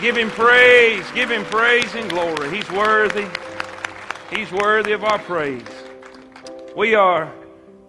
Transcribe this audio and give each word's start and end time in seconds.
Give 0.00 0.16
him 0.16 0.28
praise. 0.30 1.10
Give 1.12 1.30
him 1.30 1.44
praise 1.44 1.94
and 1.94 2.10
glory. 2.10 2.54
He's 2.54 2.70
worthy. 2.70 3.26
He's 4.30 4.52
worthy 4.52 4.92
of 4.92 5.04
our 5.04 5.18
praise. 5.18 5.62
We 6.76 6.94
are 6.94 7.32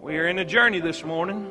we 0.00 0.16
are 0.16 0.26
in 0.26 0.38
a 0.38 0.44
journey 0.44 0.80
this 0.80 1.04
morning. 1.04 1.50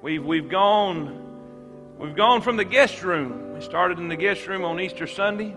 We've 0.00 0.24
we've 0.24 0.48
gone 0.48 1.96
we've 1.98 2.16
gone 2.16 2.40
from 2.40 2.56
the 2.56 2.64
guest 2.64 3.02
room. 3.02 3.52
We 3.54 3.60
started 3.60 3.98
in 3.98 4.08
the 4.08 4.16
guest 4.16 4.46
room 4.46 4.64
on 4.64 4.80
Easter 4.80 5.06
Sunday. 5.06 5.54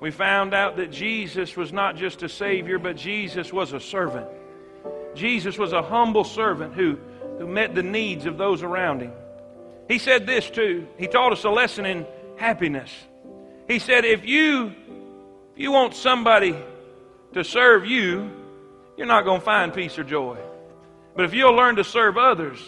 We 0.00 0.10
found 0.10 0.54
out 0.54 0.76
that 0.76 0.90
Jesus 0.90 1.56
was 1.56 1.72
not 1.72 1.94
just 1.94 2.22
a 2.24 2.28
savior, 2.28 2.78
but 2.78 2.96
Jesus 2.96 3.52
was 3.52 3.72
a 3.72 3.80
servant. 3.80 4.26
Jesus 5.14 5.56
was 5.56 5.72
a 5.72 5.82
humble 5.82 6.24
servant 6.24 6.74
who, 6.74 6.98
who 7.38 7.46
met 7.46 7.74
the 7.74 7.82
needs 7.82 8.26
of 8.26 8.38
those 8.38 8.62
around 8.62 9.02
him. 9.02 9.12
He 9.88 9.98
said 9.98 10.26
this 10.26 10.50
too. 10.50 10.86
He 10.98 11.06
taught 11.06 11.32
us 11.32 11.44
a 11.44 11.50
lesson 11.50 11.86
in 11.86 12.06
happiness. 12.36 12.90
He 13.68 13.78
said, 13.78 14.04
if 14.04 14.24
you, 14.24 14.72
if 15.52 15.58
you 15.58 15.70
want 15.70 15.94
somebody 15.94 16.56
to 17.34 17.44
serve 17.44 17.84
you, 17.86 18.30
you're 18.96 19.06
not 19.06 19.24
going 19.24 19.40
to 19.40 19.44
find 19.44 19.72
peace 19.72 19.98
or 19.98 20.04
joy. 20.04 20.38
But 21.14 21.26
if 21.26 21.34
you'll 21.34 21.54
learn 21.54 21.76
to 21.76 21.84
serve 21.84 22.16
others, 22.16 22.58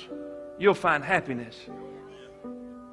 you'll 0.58 0.74
find 0.74 1.02
happiness. 1.02 1.58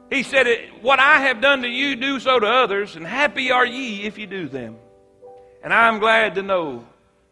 He 0.10 0.24
said, 0.24 0.48
What 0.82 1.00
I 1.00 1.22
have 1.22 1.42
done 1.42 1.64
to 1.64 1.68
you, 1.68 1.96
do 1.96 2.20
so 2.20 2.40
to 2.40 2.48
others, 2.48 2.96
and 2.96 3.06
happy 3.06 3.52
are 3.52 3.66
ye 3.66 4.04
if 4.04 4.18
you 4.18 4.26
do 4.26 4.48
them. 4.48 4.78
And 5.64 5.74
I'm 5.74 6.00
glad 6.00 6.36
to 6.36 6.44
know 6.44 6.86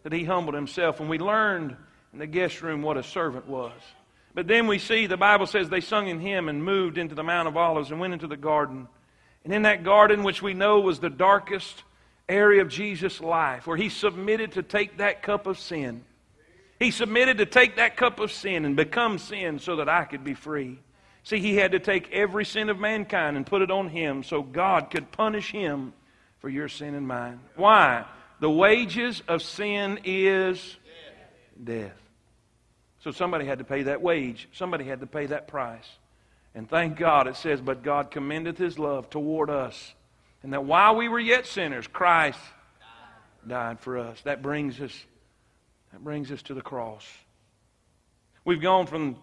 that 0.03 0.11
he 0.11 0.25
humbled 0.25 0.55
himself, 0.55 0.99
and 0.99 1.09
we 1.09 1.17
learned 1.17 1.75
in 2.11 2.19
the 2.19 2.27
guest 2.27 2.61
room 2.61 2.81
what 2.81 2.97
a 2.97 3.03
servant 3.03 3.47
was. 3.47 3.71
But 4.33 4.47
then 4.47 4.67
we 4.67 4.79
see 4.79 5.07
the 5.07 5.15
Bible 5.15 5.45
says 5.45 5.69
they 5.69 5.79
sung 5.79 6.07
in 6.07 6.19
hymn 6.19 6.49
and 6.49 6.63
moved 6.63 6.97
into 6.97 7.15
the 7.15 7.23
Mount 7.23 7.47
of 7.47 7.55
Olives 7.55 7.91
and 7.91 7.99
went 7.99 8.13
into 8.13 8.27
the 8.27 8.35
garden. 8.35 8.89
And 9.45 9.53
in 9.53 9.61
that 9.61 9.83
garden, 9.83 10.23
which 10.23 10.41
we 10.41 10.53
know 10.53 10.79
was 10.79 10.99
the 10.99 11.09
darkest 11.09 11.83
area 12.27 12.61
of 12.63 12.67
Jesus' 12.67 13.21
life, 13.21 13.67
where 13.67 13.77
he 13.77 13.89
submitted 13.89 14.53
to 14.53 14.63
take 14.63 14.97
that 14.97 15.21
cup 15.21 15.45
of 15.45 15.59
sin, 15.59 16.03
he 16.79 16.91
submitted 16.91 17.37
to 17.37 17.45
take 17.45 17.77
that 17.77 17.95
cup 17.95 18.19
of 18.19 18.31
sin 18.31 18.65
and 18.65 18.75
become 18.75 19.19
sin 19.19 19.59
so 19.59 19.77
that 19.77 19.87
I 19.87 20.03
could 20.03 20.23
be 20.23 20.33
free. 20.33 20.79
See, 21.23 21.39
he 21.39 21.55
had 21.55 21.71
to 21.71 21.79
take 21.79 22.11
every 22.11 22.43
sin 22.43 22.69
of 22.69 22.79
mankind 22.79 23.37
and 23.37 23.45
put 23.45 23.61
it 23.61 23.71
on 23.71 23.87
him 23.87 24.23
so 24.23 24.41
God 24.41 24.89
could 24.89 25.11
punish 25.11 25.51
him 25.51 25.93
for 26.39 26.49
your 26.49 26.67
sin 26.67 26.95
and 26.95 27.07
mine. 27.07 27.39
Why? 27.55 28.05
The 28.39 28.49
wages 28.49 29.23
of 29.27 29.41
sin 29.41 29.99
is 30.03 30.75
death. 31.63 31.99
So 32.99 33.11
somebody 33.11 33.45
had 33.45 33.59
to 33.59 33.63
pay 33.63 33.83
that 33.83 34.01
wage, 34.01 34.49
somebody 34.53 34.85
had 34.85 35.01
to 35.01 35.07
pay 35.07 35.27
that 35.27 35.47
price. 35.47 35.87
And 36.55 36.69
thank 36.69 36.97
God 36.97 37.27
it 37.27 37.35
says, 37.35 37.59
But 37.59 37.83
God 37.83 38.09
commendeth 38.09 38.57
his 38.57 38.79
love 38.79 39.09
toward 39.09 39.49
us. 39.49 39.93
And 40.41 40.53
that 40.53 40.63
while 40.63 40.95
we 40.95 41.09
were 41.09 41.19
yet 41.19 41.45
sinners, 41.45 41.85
Christ 41.85 42.39
died 43.45 43.79
for 43.81 43.97
us. 43.97 44.21
That 44.21 44.41
brings 44.41 44.79
us, 44.79 44.93
that 45.91 46.03
brings 46.03 46.31
us 46.31 46.41
to 46.43 46.53
the 46.53 46.61
cross. 46.61 47.05
We've 48.45 48.61
gone 48.61 48.87
from, 48.87 49.17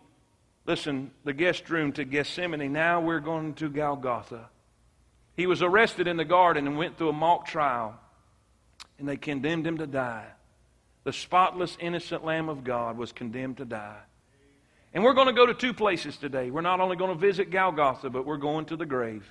listen, 0.67 1.11
the 1.25 1.33
guest 1.33 1.71
room 1.71 1.93
to 1.93 2.05
Gethsemane. 2.05 2.73
Now 2.73 3.01
we're 3.01 3.21
going 3.21 3.55
to 3.55 3.71
Golgotha. 3.71 4.49
He 5.35 5.47
was 5.47 5.63
arrested 5.63 6.07
in 6.07 6.19
the 6.19 6.25
garden 6.25 6.67
and 6.67 6.77
went 6.77 6.99
through 6.99 7.09
a 7.09 7.15
mock 7.15 7.47
trial, 7.47 7.99
and 8.99 9.09
they 9.09 9.17
condemned 9.17 9.67
him 9.67 9.79
to 9.79 9.87
die. 9.87 10.27
The 11.05 11.13
spotless, 11.13 11.77
innocent 11.81 12.25
Lamb 12.25 12.49
of 12.49 12.63
God 12.63 12.99
was 12.99 13.13
condemned 13.13 13.57
to 13.57 13.65
die. 13.65 13.99
And 14.95 15.03
we're 15.03 15.15
going 15.15 15.29
to 15.29 15.33
go 15.33 15.47
to 15.47 15.55
two 15.55 15.73
places 15.73 16.17
today. 16.17 16.51
We're 16.51 16.61
not 16.61 16.81
only 16.81 16.97
going 16.97 17.12
to 17.12 17.19
visit 17.19 17.51
Golgotha, 17.51 18.11
but 18.11 18.27
we're 18.27 18.37
going 18.37 18.67
to 18.67 18.77
the 18.77 18.87
grave. 18.87 19.27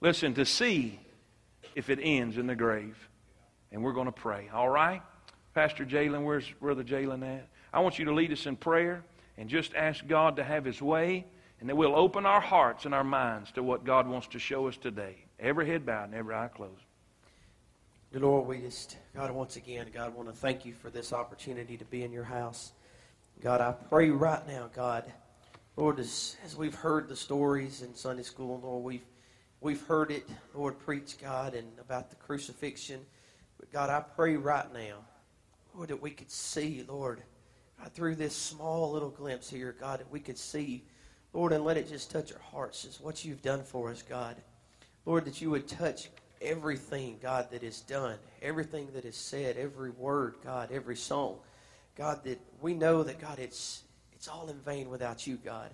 Listen, 0.00 0.34
to 0.34 0.46
see 0.46 0.98
if 1.74 1.90
it 1.90 1.98
ends 2.02 2.38
in 2.38 2.46
the 2.46 2.56
grave. 2.56 2.96
And 3.72 3.82
we're 3.82 3.92
going 3.92 4.06
to 4.06 4.12
pray. 4.12 4.48
All 4.52 4.68
right? 4.68 5.02
Pastor 5.54 5.84
Jalen, 5.84 6.24
where's 6.24 6.48
Brother 6.60 6.82
Jalen 6.82 7.22
at? 7.22 7.48
I 7.72 7.80
want 7.80 7.98
you 7.98 8.06
to 8.06 8.14
lead 8.14 8.32
us 8.32 8.46
in 8.46 8.56
prayer 8.56 9.04
and 9.36 9.48
just 9.48 9.74
ask 9.74 10.06
God 10.06 10.36
to 10.36 10.44
have 10.44 10.64
His 10.64 10.80
way, 10.80 11.26
and 11.60 11.68
that 11.68 11.76
we'll 11.76 11.96
open 11.96 12.24
our 12.24 12.40
hearts 12.40 12.84
and 12.84 12.94
our 12.94 13.04
minds 13.04 13.50
to 13.52 13.62
what 13.62 13.84
God 13.84 14.06
wants 14.08 14.28
to 14.28 14.38
show 14.38 14.68
us 14.68 14.76
today. 14.76 15.16
Every 15.40 15.66
head 15.66 15.84
bowed 15.84 16.04
and 16.04 16.14
every 16.14 16.34
eye 16.34 16.48
closed. 16.48 16.84
Dear 18.12 18.22
Lord, 18.22 18.46
we 18.46 18.60
just, 18.60 18.96
God, 19.16 19.30
once 19.32 19.56
again, 19.56 19.86
God, 19.92 20.06
I 20.06 20.08
want 20.10 20.28
to 20.28 20.34
thank 20.34 20.64
you 20.64 20.72
for 20.72 20.88
this 20.88 21.12
opportunity 21.12 21.76
to 21.76 21.84
be 21.84 22.04
in 22.04 22.12
your 22.12 22.24
house. 22.24 22.72
God, 23.42 23.60
I 23.60 23.72
pray 23.72 24.08
right 24.08 24.46
now, 24.46 24.70
God, 24.74 25.04
Lord, 25.76 25.98
as, 25.98 26.36
as 26.44 26.56
we've 26.56 26.74
heard 26.74 27.08
the 27.08 27.16
stories 27.16 27.82
in 27.82 27.94
Sunday 27.94 28.22
school, 28.22 28.60
Lord, 28.62 28.84
we've, 28.84 29.04
we've 29.60 29.84
heard 29.86 30.10
it, 30.10 30.24
Lord, 30.54 30.78
preach, 30.78 31.18
God, 31.20 31.54
and 31.54 31.66
about 31.78 32.08
the 32.08 32.16
crucifixion. 32.16 33.00
But 33.58 33.70
God, 33.70 33.90
I 33.90 34.00
pray 34.00 34.36
right 34.36 34.72
now, 34.72 34.98
Lord, 35.74 35.88
that 35.88 36.00
we 36.00 36.10
could 36.10 36.30
see, 36.30 36.84
Lord, 36.88 37.22
God, 37.78 37.92
through 37.92 38.14
this 38.14 38.34
small 38.34 38.92
little 38.92 39.10
glimpse 39.10 39.50
here, 39.50 39.74
God, 39.78 40.00
that 40.00 40.10
we 40.10 40.20
could 40.20 40.38
see, 40.38 40.82
Lord, 41.34 41.52
and 41.52 41.64
let 41.64 41.76
it 41.76 41.88
just 41.88 42.10
touch 42.10 42.32
our 42.32 42.38
hearts, 42.38 42.82
just 42.82 43.02
what 43.02 43.24
you've 43.26 43.42
done 43.42 43.62
for 43.62 43.90
us, 43.90 44.00
God. 44.00 44.36
Lord, 45.04 45.26
that 45.26 45.42
you 45.42 45.50
would 45.50 45.68
touch 45.68 46.08
everything, 46.40 47.18
God, 47.20 47.50
that 47.50 47.62
is 47.62 47.80
done, 47.80 48.16
everything 48.40 48.88
that 48.94 49.04
is 49.04 49.16
said, 49.16 49.58
every 49.58 49.90
word, 49.90 50.36
God, 50.42 50.70
every 50.72 50.96
song. 50.96 51.36
God, 51.96 52.24
that 52.24 52.40
we 52.64 52.72
know 52.72 53.02
that, 53.02 53.20
God, 53.20 53.38
it's, 53.38 53.82
it's 54.14 54.26
all 54.26 54.48
in 54.48 54.56
vain 54.60 54.88
without 54.88 55.26
you, 55.26 55.36
God. 55.36 55.68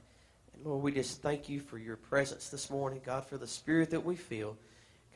And 0.52 0.66
Lord, 0.66 0.82
we 0.82 0.90
just 0.90 1.22
thank 1.22 1.48
you 1.48 1.60
for 1.60 1.78
your 1.78 1.94
presence 1.94 2.48
this 2.48 2.68
morning, 2.68 3.00
God, 3.06 3.24
for 3.24 3.38
the 3.38 3.46
spirit 3.46 3.90
that 3.90 4.04
we 4.04 4.16
feel. 4.16 4.56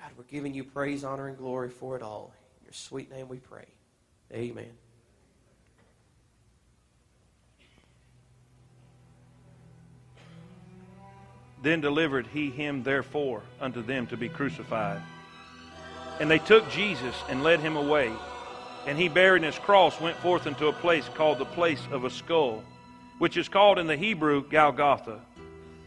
God, 0.01 0.11
we're 0.17 0.23
giving 0.23 0.55
you 0.55 0.63
praise, 0.63 1.03
honor, 1.03 1.27
and 1.27 1.37
glory 1.37 1.71
for 1.71 1.97
it 1.97 2.03
all. 2.03 2.33
In 2.61 2.67
your 2.67 2.75
sweet 2.75 3.11
name 3.11 3.29
we 3.29 3.39
pray. 3.39 3.65
Amen. 4.33 4.71
Then 11.61 11.81
delivered 11.81 12.29
he 12.29 12.51
him 12.51 12.85
therefore 12.85 13.43
unto 13.61 13.83
them 13.83 14.07
to 14.07 14.17
be 14.17 14.29
crucified. 14.29 15.03
And 16.21 16.31
they 16.31 16.39
took 16.39 16.71
Jesus 16.71 17.17
and 17.29 17.43
led 17.43 17.59
him 17.59 17.77
away. 17.77 18.13
And 18.87 18.99
he, 18.99 19.09
bearing 19.09 19.43
his 19.43 19.59
cross, 19.59 19.99
went 20.01 20.17
forth 20.19 20.47
into 20.47 20.67
a 20.67 20.73
place 20.73 21.09
called 21.15 21.39
the 21.39 21.47
place 21.47 21.81
of 21.91 22.05
a 22.05 22.11
skull, 22.11 22.63
which 23.19 23.37
is 23.37 23.49
called 23.49 23.79
in 23.79 23.87
the 23.87 23.97
Hebrew 23.97 24.47
Golgotha, 24.49 25.21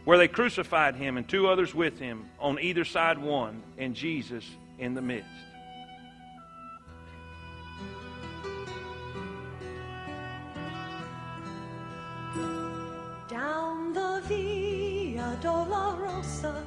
where 0.04 0.18
they 0.18 0.26
crucified 0.26 0.96
him 0.96 1.16
and 1.16 1.28
two 1.28 1.46
others 1.48 1.74
with 1.74 1.98
him, 1.98 2.24
on 2.40 2.58
either 2.58 2.84
side 2.84 3.18
one, 3.18 3.62
and 3.76 3.94
Jesus 3.94 4.44
in 4.78 4.94
the 4.94 5.02
midst. 5.02 5.28
Down 13.28 13.92
the 13.92 14.22
Via 14.26 15.38
Dolorosa 15.40 16.64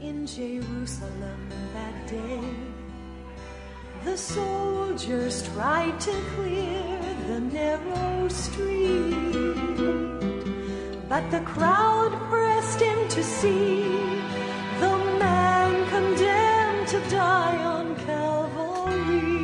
in 0.00 0.26
Jerusalem 0.26 1.48
that 1.72 2.06
day. 2.06 2.75
The 4.06 4.16
soldiers 4.16 5.42
tried 5.52 5.98
to 6.00 6.12
clear 6.36 7.00
the 7.26 7.40
narrow 7.40 8.28
street, 8.28 9.12
but 11.08 11.28
the 11.32 11.40
crowd 11.40 12.12
pressed 12.30 12.82
in 12.82 13.08
to 13.08 13.22
see 13.24 13.82
the 14.78 14.96
man 15.18 15.88
condemned 15.88 16.86
to 16.88 17.00
die 17.10 17.58
on 17.74 17.96
Calvary. 18.06 19.42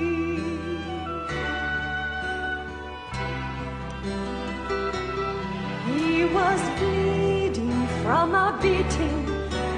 He 5.91 6.25
was 6.37 6.61
bleeding 6.79 7.87
from 8.05 8.34
a 8.37 8.56
beating, 8.62 9.27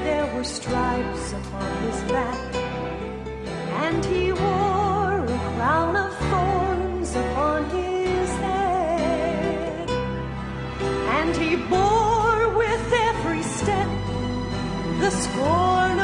there 0.04 0.30
were 0.36 0.44
stripes 0.44 1.32
upon 1.32 1.72
his 1.88 2.00
back, 2.12 2.54
and 3.82 4.04
he 4.04 4.32
wore 4.32 4.73
crown 5.64 5.96
of 5.96 6.12
thorns 6.30 7.10
upon 7.16 7.60
his 7.70 8.28
head. 8.46 9.90
And 11.18 11.34
he 11.34 11.56
bore 11.56 12.44
with 12.60 12.86
every 13.08 13.42
step 13.42 13.88
the 15.00 15.10
scorn 15.22 16.03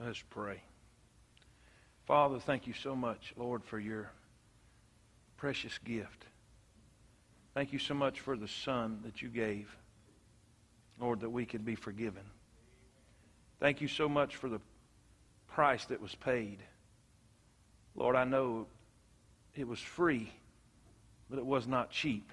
Let 0.00 0.08
us 0.08 0.24
pray. 0.30 0.62
Father, 2.06 2.38
thank 2.38 2.66
you 2.66 2.72
so 2.72 2.96
much, 2.96 3.34
Lord, 3.36 3.62
for 3.62 3.78
your 3.78 4.10
precious 5.36 5.76
gift. 5.84 6.24
Thank 7.52 7.74
you 7.74 7.78
so 7.78 7.92
much 7.92 8.20
for 8.20 8.34
the 8.34 8.48
Son 8.48 9.00
that 9.04 9.20
you 9.20 9.28
gave, 9.28 9.68
Lord, 10.98 11.20
that 11.20 11.28
we 11.28 11.44
could 11.44 11.66
be 11.66 11.74
forgiven. 11.74 12.22
Thank 13.58 13.82
you 13.82 13.88
so 13.88 14.08
much 14.08 14.36
for 14.36 14.48
the 14.48 14.60
price 15.48 15.84
that 15.86 16.00
was 16.00 16.14
paid. 16.14 16.60
Lord, 17.94 18.16
I 18.16 18.24
know 18.24 18.68
it 19.54 19.68
was 19.68 19.80
free, 19.80 20.32
but 21.28 21.38
it 21.38 21.44
was 21.44 21.66
not 21.66 21.90
cheap. 21.90 22.32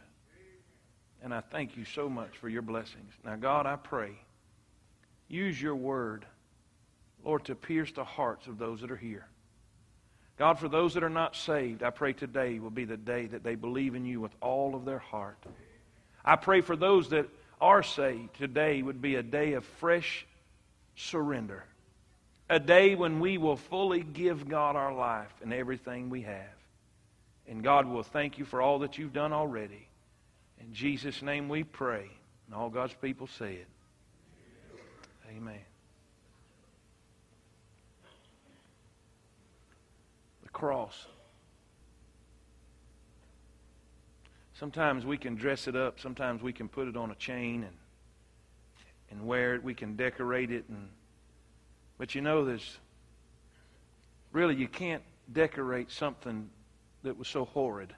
And 1.21 1.33
I 1.33 1.41
thank 1.41 1.75
you 1.75 1.83
so 1.83 2.07
much 2.07 2.37
for 2.37 2.47
your 2.47 2.61
blessings. 2.61 3.11
Now, 3.25 3.35
God, 3.35 3.65
I 3.65 3.75
pray, 3.75 4.11
use 5.27 5.61
your 5.61 5.75
word, 5.75 6.25
Lord, 7.27 7.43
to 7.45 7.55
pierce 7.55 7.91
the 7.91 8.05
hearts 8.05 8.47
of 8.47 8.57
those 8.57 8.79
that 8.79 8.89
are 8.89 8.95
here. 8.95 9.27
God, 10.37 10.59
for 10.59 10.69
those 10.69 10.93
that 10.93 11.03
are 11.03 11.09
not 11.09 11.35
saved, 11.35 11.83
I 11.83 11.89
pray 11.89 12.13
today 12.13 12.59
will 12.59 12.69
be 12.69 12.85
the 12.85 12.95
day 12.95 13.25
that 13.25 13.43
they 13.43 13.55
believe 13.55 13.95
in 13.95 14.05
you 14.05 14.21
with 14.21 14.31
all 14.39 14.75
of 14.75 14.85
their 14.85 14.99
heart. 14.99 15.37
I 16.23 16.37
pray 16.37 16.61
for 16.61 16.77
those 16.77 17.09
that 17.09 17.27
are 17.59 17.83
saved, 17.83 18.35
today 18.35 18.81
would 18.81 19.01
be 19.01 19.15
a 19.15 19.23
day 19.23 19.53
of 19.53 19.65
fresh 19.65 20.25
surrender. 20.95 21.65
A 22.49 22.61
day 22.61 22.95
when 22.95 23.19
we 23.19 23.37
will 23.37 23.57
fully 23.57 24.03
give 24.03 24.47
God 24.47 24.77
our 24.77 24.93
life 24.93 25.33
and 25.41 25.51
everything 25.51 26.09
we 26.09 26.21
have. 26.21 26.55
And 27.45 27.61
God 27.61 27.87
will 27.87 28.03
thank 28.03 28.37
you 28.37 28.45
for 28.45 28.61
all 28.61 28.79
that 28.79 28.97
you've 28.97 29.11
done 29.11 29.33
already. 29.33 29.87
In 30.61 30.73
Jesus' 30.73 31.21
name 31.21 31.49
we 31.49 31.63
pray. 31.63 32.09
And 32.45 32.55
all 32.55 32.69
God's 32.69 32.93
people 32.93 33.27
say 33.27 33.55
it. 33.55 33.67
Amen. 35.35 35.59
Cross. 40.57 41.05
Sometimes 44.55 45.05
we 45.05 45.15
can 45.15 45.35
dress 45.35 45.67
it 45.67 45.75
up. 45.75 45.99
Sometimes 45.99 46.41
we 46.41 46.51
can 46.51 46.67
put 46.67 46.87
it 46.87 46.97
on 46.97 47.11
a 47.11 47.15
chain 47.15 47.63
and, 47.63 47.75
and 49.11 49.27
wear 49.27 49.53
it. 49.53 49.63
We 49.63 49.75
can 49.75 49.95
decorate 49.95 50.49
it. 50.49 50.65
And, 50.67 50.89
but 51.99 52.15
you 52.15 52.21
know, 52.21 52.43
there's 52.43 52.79
really, 54.31 54.55
you 54.55 54.67
can't 54.67 55.03
decorate 55.31 55.91
something 55.91 56.49
that 57.03 57.19
was 57.19 57.27
so 57.27 57.45
horrid. 57.45 57.93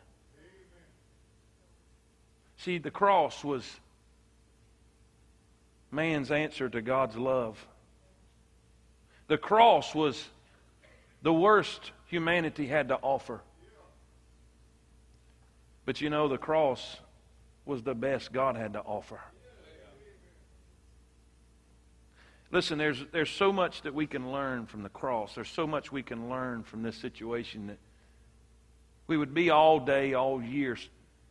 See, 2.58 2.78
the 2.78 2.92
cross 2.92 3.42
was 3.42 3.64
man's 5.92 6.30
answer 6.30 6.68
to 6.68 6.82
God's 6.82 7.16
love. 7.16 7.66
The 9.30 9.38
cross 9.38 9.96
was 9.96 10.28
the 11.22 11.32
worst 11.32 11.94
humanity 12.10 12.68
had 12.68 12.90
to 12.90 12.96
offer. 12.96 13.40
But 15.86 16.02
you 16.02 16.10
know, 16.10 16.28
the 16.28 16.38
cross 16.38 16.98
was 17.66 17.84
the 17.84 17.96
best 17.96 18.34
God 18.34 18.56
had 18.56 18.74
to 18.74 18.80
offer. 18.80 19.20
Listen, 22.52 22.80
there's, 22.80 23.06
there's 23.12 23.30
so 23.30 23.54
much 23.54 23.84
that 23.84 23.94
we 23.94 24.08
can 24.08 24.32
learn 24.32 24.66
from 24.66 24.82
the 24.82 24.90
cross. 24.90 25.36
There's 25.36 25.50
so 25.50 25.68
much 25.68 25.92
we 25.92 26.02
can 26.02 26.30
learn 26.30 26.64
from 26.64 26.82
this 26.82 26.96
situation 26.96 27.68
that 27.68 27.78
we 29.06 29.18
would 29.18 29.36
be 29.36 29.52
all 29.52 29.80
day, 29.80 30.16
all 30.16 30.42
year, 30.42 30.76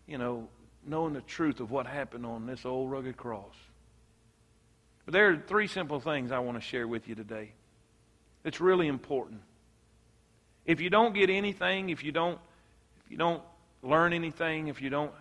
you 0.07 0.17
know, 0.17 0.49
knowing 0.87 1.15
the 1.15 1.21
truth 1.21 1.59
of 1.59 1.73
what 1.73 1.87
happened 1.87 2.25
on 2.25 2.47
this 2.47 2.65
old 2.65 2.91
rugged 2.91 3.17
cross. 3.17 3.55
But 5.05 5.13
there 5.13 5.31
are 5.31 5.37
three 5.37 5.67
simple 5.67 5.99
things 5.99 6.31
I 6.31 6.39
want 6.39 6.57
to 6.57 6.61
share 6.61 6.87
with 6.87 7.09
you 7.09 7.17
today. 7.17 7.51
It's 8.45 8.61
really 8.61 8.87
important. 8.87 9.41
If 10.69 10.83
you 10.83 10.91
don't 10.91 11.15
get 11.15 11.31
anything, 11.31 11.89
if 11.89 12.05
you 12.05 12.13
don't, 12.13 12.39
if 13.03 13.11
you 13.11 13.17
don't 13.17 13.43
learn 13.83 14.13
anything, 14.13 14.69
if 14.69 14.83
you 14.83 14.91
don't 14.91 15.13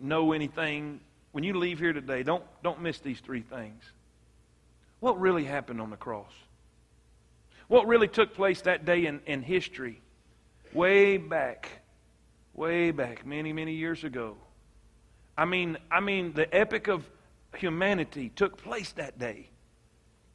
know 0.00 0.32
anything, 0.32 0.98
when 1.30 1.44
you 1.44 1.56
leave 1.56 1.78
here 1.78 1.92
today, 1.92 2.24
don't, 2.24 2.42
don't 2.64 2.82
miss 2.82 2.98
these 2.98 3.20
three 3.20 3.42
things. 3.42 3.80
What 4.98 5.20
really 5.20 5.44
happened 5.44 5.80
on 5.80 5.90
the 5.90 5.96
cross? 5.96 6.32
What 7.68 7.86
really 7.86 8.08
took 8.08 8.34
place 8.34 8.62
that 8.62 8.84
day 8.84 9.06
in, 9.06 9.20
in 9.24 9.40
history? 9.40 10.00
Way 10.72 11.16
back, 11.16 11.68
way 12.52 12.90
back, 12.90 13.24
many, 13.24 13.52
many 13.52 13.74
years 13.74 14.02
ago. 14.02 14.36
I 15.38 15.44
mean, 15.44 15.78
I 15.92 16.00
mean, 16.00 16.32
the 16.32 16.52
epic 16.52 16.88
of 16.88 17.08
humanity 17.56 18.32
took 18.34 18.56
place 18.56 18.90
that 18.92 19.16
day. 19.16 19.48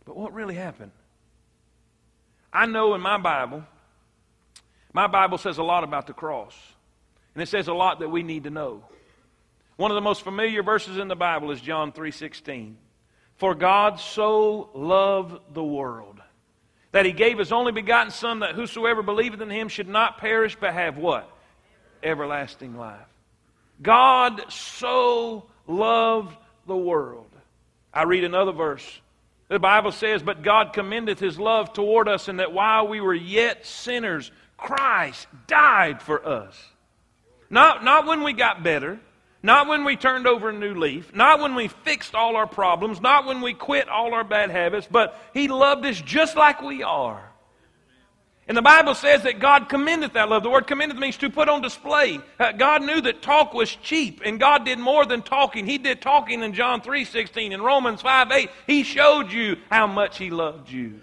But 0.05 0.15
what 0.15 0.33
really 0.33 0.55
happened? 0.55 0.91
I 2.53 2.65
know 2.65 2.93
in 2.93 3.01
my 3.01 3.17
Bible, 3.17 3.65
my 4.93 5.07
Bible 5.07 5.37
says 5.37 5.57
a 5.57 5.63
lot 5.63 5.83
about 5.83 6.07
the 6.07 6.13
cross. 6.13 6.55
And 7.33 7.43
it 7.43 7.47
says 7.47 7.67
a 7.67 7.73
lot 7.73 7.99
that 7.99 8.09
we 8.09 8.23
need 8.23 8.45
to 8.45 8.49
know. 8.49 8.83
One 9.75 9.91
of 9.91 9.95
the 9.95 10.01
most 10.01 10.23
familiar 10.23 10.63
verses 10.63 10.97
in 10.97 11.07
the 11.07 11.15
Bible 11.15 11.51
is 11.51 11.61
John 11.61 11.91
3:16. 11.91 12.77
For 13.37 13.53
God 13.53 13.99
so 13.99 14.71
loved 14.73 15.39
the 15.53 15.63
world 15.63 16.19
that 16.91 17.05
he 17.05 17.11
gave 17.11 17.37
his 17.37 17.51
only 17.51 17.71
begotten 17.71 18.11
son 18.11 18.39
that 18.39 18.55
whosoever 18.55 19.03
believeth 19.03 19.39
in 19.41 19.51
him 19.51 19.67
should 19.67 19.87
not 19.87 20.17
perish 20.17 20.57
but 20.59 20.73
have 20.73 20.97
what? 20.97 21.29
Everlasting 22.01 22.75
life. 22.75 22.97
God 23.81 24.51
so 24.51 25.45
loved 25.67 26.35
the 26.65 26.75
world. 26.75 27.29
I 27.93 28.03
read 28.03 28.23
another 28.23 28.51
verse. 28.51 28.99
The 29.47 29.59
Bible 29.59 29.91
says, 29.91 30.23
But 30.23 30.41
God 30.41 30.73
commendeth 30.73 31.19
his 31.19 31.39
love 31.39 31.73
toward 31.73 32.07
us, 32.07 32.27
and 32.27 32.39
that 32.39 32.51
while 32.51 32.87
we 32.87 32.99
were 32.99 33.13
yet 33.13 33.65
sinners, 33.65 34.31
Christ 34.57 35.27
died 35.45 36.01
for 36.01 36.25
us. 36.25 36.59
Not, 37.49 37.83
not 37.83 38.05
when 38.05 38.23
we 38.23 38.33
got 38.33 38.63
better, 38.63 38.99
not 39.43 39.67
when 39.67 39.85
we 39.85 39.95
turned 39.95 40.27
over 40.27 40.49
a 40.49 40.53
new 40.53 40.73
leaf, 40.73 41.13
not 41.15 41.39
when 41.39 41.55
we 41.55 41.67
fixed 41.67 42.15
all 42.15 42.35
our 42.35 42.47
problems, 42.47 42.99
not 42.99 43.25
when 43.25 43.41
we 43.41 43.53
quit 43.53 43.87
all 43.87 44.13
our 44.13 44.23
bad 44.23 44.49
habits, 44.49 44.87
but 44.89 45.17
He 45.33 45.47
loved 45.47 45.85
us 45.85 46.01
just 46.01 46.35
like 46.35 46.61
we 46.61 46.83
are. 46.83 47.23
And 48.47 48.55
the 48.55 48.61
Bible 48.61 48.95
says 48.95 49.23
that 49.23 49.39
God 49.39 49.67
commendeth 49.67 50.13
that 50.13 50.29
love. 50.29 50.41
The 50.41 50.49
word 50.49 50.67
commendeth 50.67 50.97
means 50.97 51.17
to 51.17 51.29
put 51.29 51.49
on 51.49 51.61
display. 51.61 52.19
Uh, 52.39 52.53
God 52.53 52.81
knew 52.81 53.01
that 53.01 53.21
talk 53.21 53.53
was 53.53 53.75
cheap, 53.75 54.21
and 54.23 54.39
God 54.39 54.63
did 54.63 54.79
more 54.79 55.05
than 55.05 55.21
talking. 55.21 55.65
He 55.65 55.77
did 55.77 56.01
talking 56.01 56.41
in 56.41 56.53
John 56.53 56.81
3.16. 56.81 57.51
In 57.51 57.61
Romans 57.61 58.01
5, 58.01 58.31
8, 58.31 58.49
He 58.65 58.83
showed 58.83 59.33
you 59.33 59.57
how 59.69 59.85
much 59.85 60.17
He 60.17 60.29
loved 60.29 60.69
you. 60.69 61.01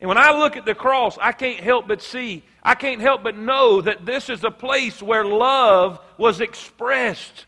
And 0.00 0.08
when 0.08 0.18
I 0.18 0.32
look 0.32 0.56
at 0.56 0.64
the 0.64 0.74
cross, 0.74 1.18
I 1.20 1.32
can't 1.32 1.60
help 1.60 1.86
but 1.86 2.00
see, 2.00 2.42
I 2.62 2.74
can't 2.74 3.00
help 3.00 3.22
but 3.22 3.36
know 3.36 3.80
that 3.82 4.06
this 4.06 4.30
is 4.30 4.44
a 4.44 4.50
place 4.50 5.02
where 5.02 5.24
love 5.24 6.00
was 6.16 6.40
expressed. 6.40 7.46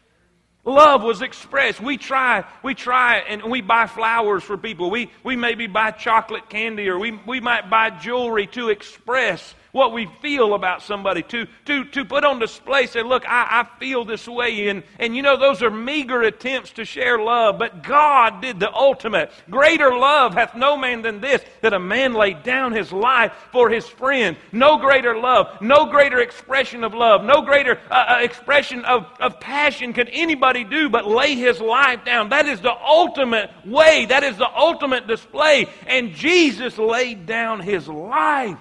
Love 0.65 1.03
was 1.03 1.23
expressed. 1.23 1.81
We 1.81 1.97
try, 1.97 2.45
we 2.63 2.75
try 2.75 3.19
and 3.19 3.43
we 3.45 3.63
buy 3.63 3.87
flowers 3.87 4.45
for 4.45 4.57
people. 4.57 4.91
We, 4.91 5.11
we 5.25 5.35
maybe 5.35 5.67
buy 5.67 5.91
chocolate 5.91 6.49
candy 6.49 6.89
or 6.89 6.99
we, 6.99 7.19
we 7.27 7.41
might 7.41 7.69
buy 7.69 7.91
jewelry 7.91 8.47
to 8.49 8.69
express 8.69 9.55
what 9.73 9.95
we 9.95 10.07
feel 10.21 10.53
about 10.53 10.83
somebody, 10.83 11.23
to, 11.23 11.47
to, 11.65 11.85
to 11.87 12.05
put 12.05 12.25
on 12.25 12.39
display, 12.39 12.87
say, 12.87 13.03
look, 13.03 13.25
I, 13.27 13.63
I 13.63 13.79
feel 13.79 14.05
this 14.05 14.29
way. 14.29 14.69
And, 14.69 14.83
and 14.99 15.17
you 15.17 15.23
know, 15.23 15.39
those 15.39 15.63
are 15.63 15.71
meager 15.71 16.21
attempts 16.21 16.73
to 16.73 16.85
share 16.85 17.19
love, 17.19 17.59
but 17.59 17.83
God 17.83 18.43
did 18.43 18.61
the 18.61 18.71
ultimate. 18.71 19.33
Greater 19.49 19.97
love 19.97 20.35
hath 20.35 20.55
no 20.55 20.77
man 20.77 21.01
than 21.01 21.23
this, 21.23 21.43
that 21.63 21.73
a 21.73 21.79
man 21.79 22.13
laid 22.13 22.43
down 22.43 22.73
his 22.73 22.93
life 22.93 23.33
for 23.51 23.71
his 23.71 23.89
friend. 23.89 24.37
No 24.53 24.77
greater 24.77 25.17
love, 25.17 25.63
no 25.63 25.87
greater 25.87 26.21
expression 26.21 26.85
of 26.85 26.93
love, 26.93 27.25
no 27.25 27.41
greater 27.41 27.81
uh, 27.91 27.95
uh 27.95 28.19
expression 28.21 28.85
of, 28.85 29.07
of 29.21 29.41
passion 29.41 29.95
could 29.95 30.11
anybody 30.13 30.65
do 30.65 30.91
but 30.91 31.07
lay 31.07 31.35
his 31.35 31.63
life 31.63 32.05
down. 32.05 32.29
That 32.29 32.45
is 32.45 32.61
the 32.61 32.75
ultimate 32.75 33.51
way, 33.65 34.05
that 34.07 34.23
is 34.23 34.37
the 34.37 34.55
ultimate 34.55 35.07
display. 35.07 35.67
And 35.87 36.13
Jesus 36.13 36.77
laid 36.77 37.25
down 37.25 37.61
his 37.61 37.89
life 37.89 38.59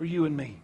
for 0.00 0.06
you 0.06 0.24
and 0.24 0.34
me. 0.34 0.58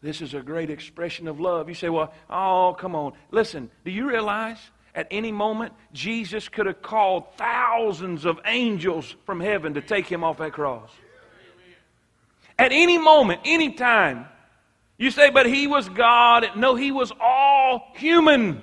This 0.00 0.22
is 0.22 0.34
a 0.34 0.40
great 0.40 0.70
expression 0.70 1.26
of 1.26 1.40
love. 1.40 1.68
You 1.68 1.74
say, 1.74 1.88
well, 1.88 2.14
oh, 2.30 2.76
come 2.78 2.94
on. 2.94 3.14
Listen, 3.32 3.72
do 3.84 3.90
you 3.90 4.08
realize 4.08 4.58
at 4.94 5.08
any 5.10 5.32
moment 5.32 5.72
Jesus 5.92 6.48
could 6.48 6.66
have 6.66 6.80
called 6.80 7.24
thousands 7.36 8.24
of 8.24 8.38
angels 8.44 9.16
from 9.24 9.40
heaven 9.40 9.74
to 9.74 9.80
take 9.80 10.06
him 10.06 10.22
off 10.22 10.38
that 10.38 10.52
cross? 10.52 10.88
At 12.56 12.70
any 12.70 12.98
moment, 12.98 13.40
any 13.44 13.72
time. 13.72 14.26
You 14.96 15.10
say, 15.10 15.30
but 15.30 15.46
he 15.46 15.66
was 15.66 15.88
God. 15.88 16.46
No, 16.54 16.76
he 16.76 16.92
was 16.92 17.10
all 17.20 17.90
human. 17.96 18.62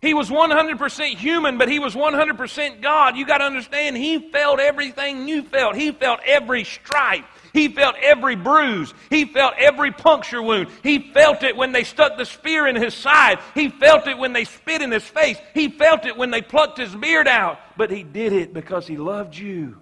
He 0.00 0.14
was 0.14 0.30
100% 0.30 1.16
human, 1.16 1.58
but 1.58 1.68
he 1.68 1.80
was 1.80 1.96
100% 1.96 2.80
God. 2.80 3.16
You 3.16 3.26
got 3.26 3.38
to 3.38 3.44
understand, 3.44 3.96
he 3.96 4.30
felt 4.30 4.60
everything 4.60 5.26
you 5.26 5.42
felt. 5.42 5.74
He 5.74 5.90
felt 5.90 6.20
every 6.24 6.62
stripe. 6.62 7.24
He 7.58 7.66
felt 7.66 7.96
every 8.00 8.36
bruise. 8.36 8.94
He 9.10 9.24
felt 9.24 9.54
every 9.58 9.90
puncture 9.90 10.40
wound. 10.40 10.68
He 10.84 11.10
felt 11.12 11.42
it 11.42 11.56
when 11.56 11.72
they 11.72 11.82
stuck 11.82 12.16
the 12.16 12.24
spear 12.24 12.68
in 12.68 12.76
his 12.76 12.94
side. 12.94 13.40
He 13.52 13.68
felt 13.68 14.06
it 14.06 14.16
when 14.16 14.32
they 14.32 14.44
spit 14.44 14.80
in 14.80 14.92
his 14.92 15.02
face. 15.02 15.38
He 15.54 15.68
felt 15.68 16.06
it 16.06 16.16
when 16.16 16.30
they 16.30 16.40
plucked 16.40 16.78
his 16.78 16.94
beard 16.94 17.26
out. 17.26 17.58
But 17.76 17.90
he 17.90 18.04
did 18.04 18.32
it 18.32 18.54
because 18.54 18.86
he 18.86 18.96
loved 18.96 19.36
you. 19.36 19.76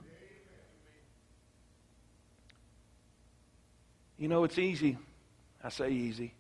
You 4.19 4.29
know, 4.29 4.45
it's 4.45 4.59
easy. 4.59 4.97
I 5.63 5.69
say 5.69 5.91
easy. 5.91 6.33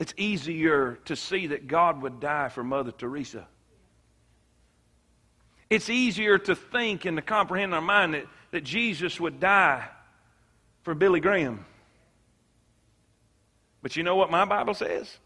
It's 0.00 0.14
easier 0.16 0.98
to 1.04 1.14
see 1.14 1.46
that 1.46 1.68
God 1.68 2.02
would 2.02 2.18
die 2.18 2.48
for 2.48 2.64
Mother 2.64 2.90
Teresa. 2.90 3.46
It's 5.70 5.88
easier 5.88 6.38
to 6.38 6.56
think 6.56 7.04
and 7.04 7.18
to 7.18 7.22
comprehend 7.22 7.70
in 7.70 7.74
our 7.74 7.80
mind 7.80 8.14
that 8.14 8.26
that 8.50 8.64
Jesus 8.64 9.20
would 9.20 9.40
die 9.40 9.86
for 10.82 10.94
Billy 10.94 11.20
Graham. 11.20 11.64
But 13.82 13.96
you 13.96 14.02
know 14.02 14.16
what 14.16 14.30
my 14.30 14.44
Bible 14.44 14.74
says? 14.74 15.16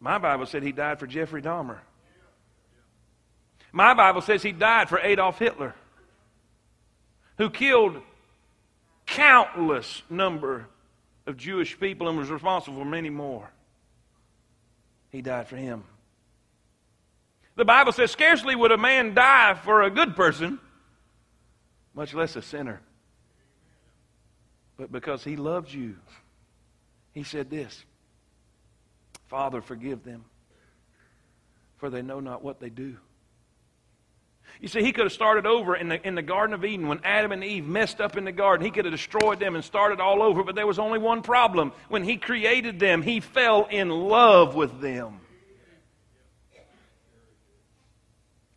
My 0.00 0.18
Bible 0.18 0.46
said 0.46 0.62
he 0.62 0.72
died 0.72 1.00
for 1.00 1.06
Jeffrey 1.06 1.42
Dahmer. 1.42 1.78
My 3.72 3.94
Bible 3.94 4.20
says 4.20 4.42
he 4.42 4.52
died 4.52 4.88
for 4.88 4.98
Adolf 4.98 5.38
Hitler, 5.38 5.74
who 7.36 7.50
killed 7.50 8.00
countless 9.06 10.02
number 10.08 10.66
of 11.26 11.36
Jewish 11.36 11.78
people 11.78 12.08
and 12.08 12.16
was 12.16 12.30
responsible 12.30 12.78
for 12.78 12.84
many 12.84 13.10
more. 13.10 13.50
He 15.10 15.22
died 15.22 15.48
for 15.48 15.56
him. 15.56 15.84
The 17.56 17.64
Bible 17.64 17.92
says, 17.92 18.10
scarcely 18.10 18.54
would 18.54 18.70
a 18.70 18.78
man 18.78 19.14
die 19.14 19.54
for 19.64 19.82
a 19.82 19.90
good 19.90 20.14
person, 20.14 20.60
much 21.98 22.14
less 22.14 22.36
a 22.36 22.42
sinner. 22.42 22.80
But 24.76 24.92
because 24.92 25.24
he 25.24 25.34
loved 25.34 25.72
you, 25.72 25.96
he 27.12 27.24
said 27.24 27.50
this 27.50 27.84
Father, 29.26 29.60
forgive 29.60 30.04
them, 30.04 30.24
for 31.78 31.90
they 31.90 32.00
know 32.00 32.20
not 32.20 32.44
what 32.44 32.60
they 32.60 32.70
do. 32.70 32.96
You 34.60 34.68
see, 34.68 34.82
he 34.82 34.92
could 34.92 35.06
have 35.06 35.12
started 35.12 35.44
over 35.44 35.74
in 35.74 35.88
the, 35.88 36.06
in 36.06 36.14
the 36.14 36.22
Garden 36.22 36.54
of 36.54 36.64
Eden 36.64 36.86
when 36.86 37.00
Adam 37.02 37.32
and 37.32 37.42
Eve 37.42 37.66
messed 37.66 38.00
up 38.00 38.16
in 38.16 38.24
the 38.24 38.32
garden. 38.32 38.64
He 38.64 38.70
could 38.70 38.84
have 38.84 38.94
destroyed 38.94 39.40
them 39.40 39.56
and 39.56 39.64
started 39.64 40.00
all 40.00 40.22
over, 40.22 40.44
but 40.44 40.54
there 40.54 40.66
was 40.66 40.78
only 40.78 41.00
one 41.00 41.22
problem. 41.22 41.72
When 41.88 42.04
he 42.04 42.16
created 42.16 42.78
them, 42.78 43.02
he 43.02 43.18
fell 43.18 43.66
in 43.70 43.90
love 43.90 44.54
with 44.54 44.80
them. 44.80 45.20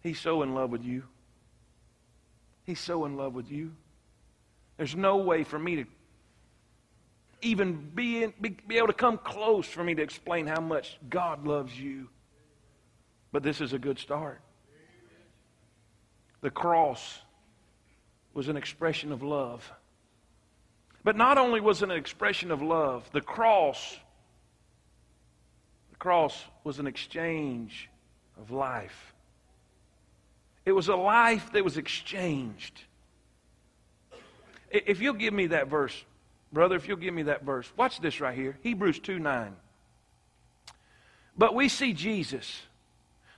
He's 0.02 0.20
so 0.20 0.44
in 0.44 0.54
love 0.54 0.70
with 0.70 0.84
you. 0.84 1.04
He's 2.72 2.80
so 2.80 3.04
in 3.04 3.18
love 3.18 3.34
with 3.34 3.52
you. 3.52 3.74
There's 4.78 4.96
no 4.96 5.18
way 5.18 5.44
for 5.44 5.60
me 5.60 5.76
to 5.76 5.86
even 7.42 7.92
be, 7.94 8.24
in, 8.24 8.34
be, 8.40 8.56
be 8.66 8.78
able 8.78 8.88
to 8.88 8.94
come 8.94 9.18
close 9.18 9.66
for 9.68 9.84
me 9.84 9.94
to 9.94 10.02
explain 10.02 10.48
how 10.48 10.62
much 10.62 10.98
God 11.10 11.46
loves 11.46 11.78
you. 11.78 12.08
But 13.34 13.44
this 13.44 13.60
is 13.60 13.74
a 13.74 13.78
good 13.78 14.00
start. 14.00 14.40
The 16.40 16.50
cross 16.50 17.20
was 18.34 18.48
an 18.48 18.56
expression 18.56 19.12
of 19.12 19.22
love. 19.22 19.70
But 21.04 21.18
not 21.18 21.38
only 21.38 21.60
was 21.60 21.82
it 21.82 21.92
an 21.92 21.98
expression 21.98 22.52
of 22.52 22.62
love, 22.62 23.04
the 23.12 23.20
cross 23.20 23.98
the 25.90 25.98
cross 25.98 26.42
was 26.64 26.80
an 26.80 26.88
exchange 26.88 27.90
of 28.40 28.50
life. 28.50 29.11
It 30.66 30.72
was 30.74 30.88
a 30.88 30.96
life 30.96 31.52
that 31.54 31.64
was 31.64 31.78
exchanged. 31.78 32.82
If 34.70 35.02
you'll 35.02 35.16
give 35.16 35.34
me 35.34 35.48
that 35.48 35.68
verse, 35.68 36.04
brother, 36.54 36.76
if 36.76 36.88
you'll 36.88 36.98
give 36.98 37.14
me 37.14 37.24
that 37.24 37.44
verse. 37.44 37.70
Watch 37.76 38.00
this 38.00 38.22
right 38.22 38.36
here. 38.36 38.58
Hebrews 38.62 39.00
2 39.00 39.20
9. 39.20 39.56
But 41.38 41.56
we 41.56 41.70
see 41.70 41.94
Jesus 41.94 42.62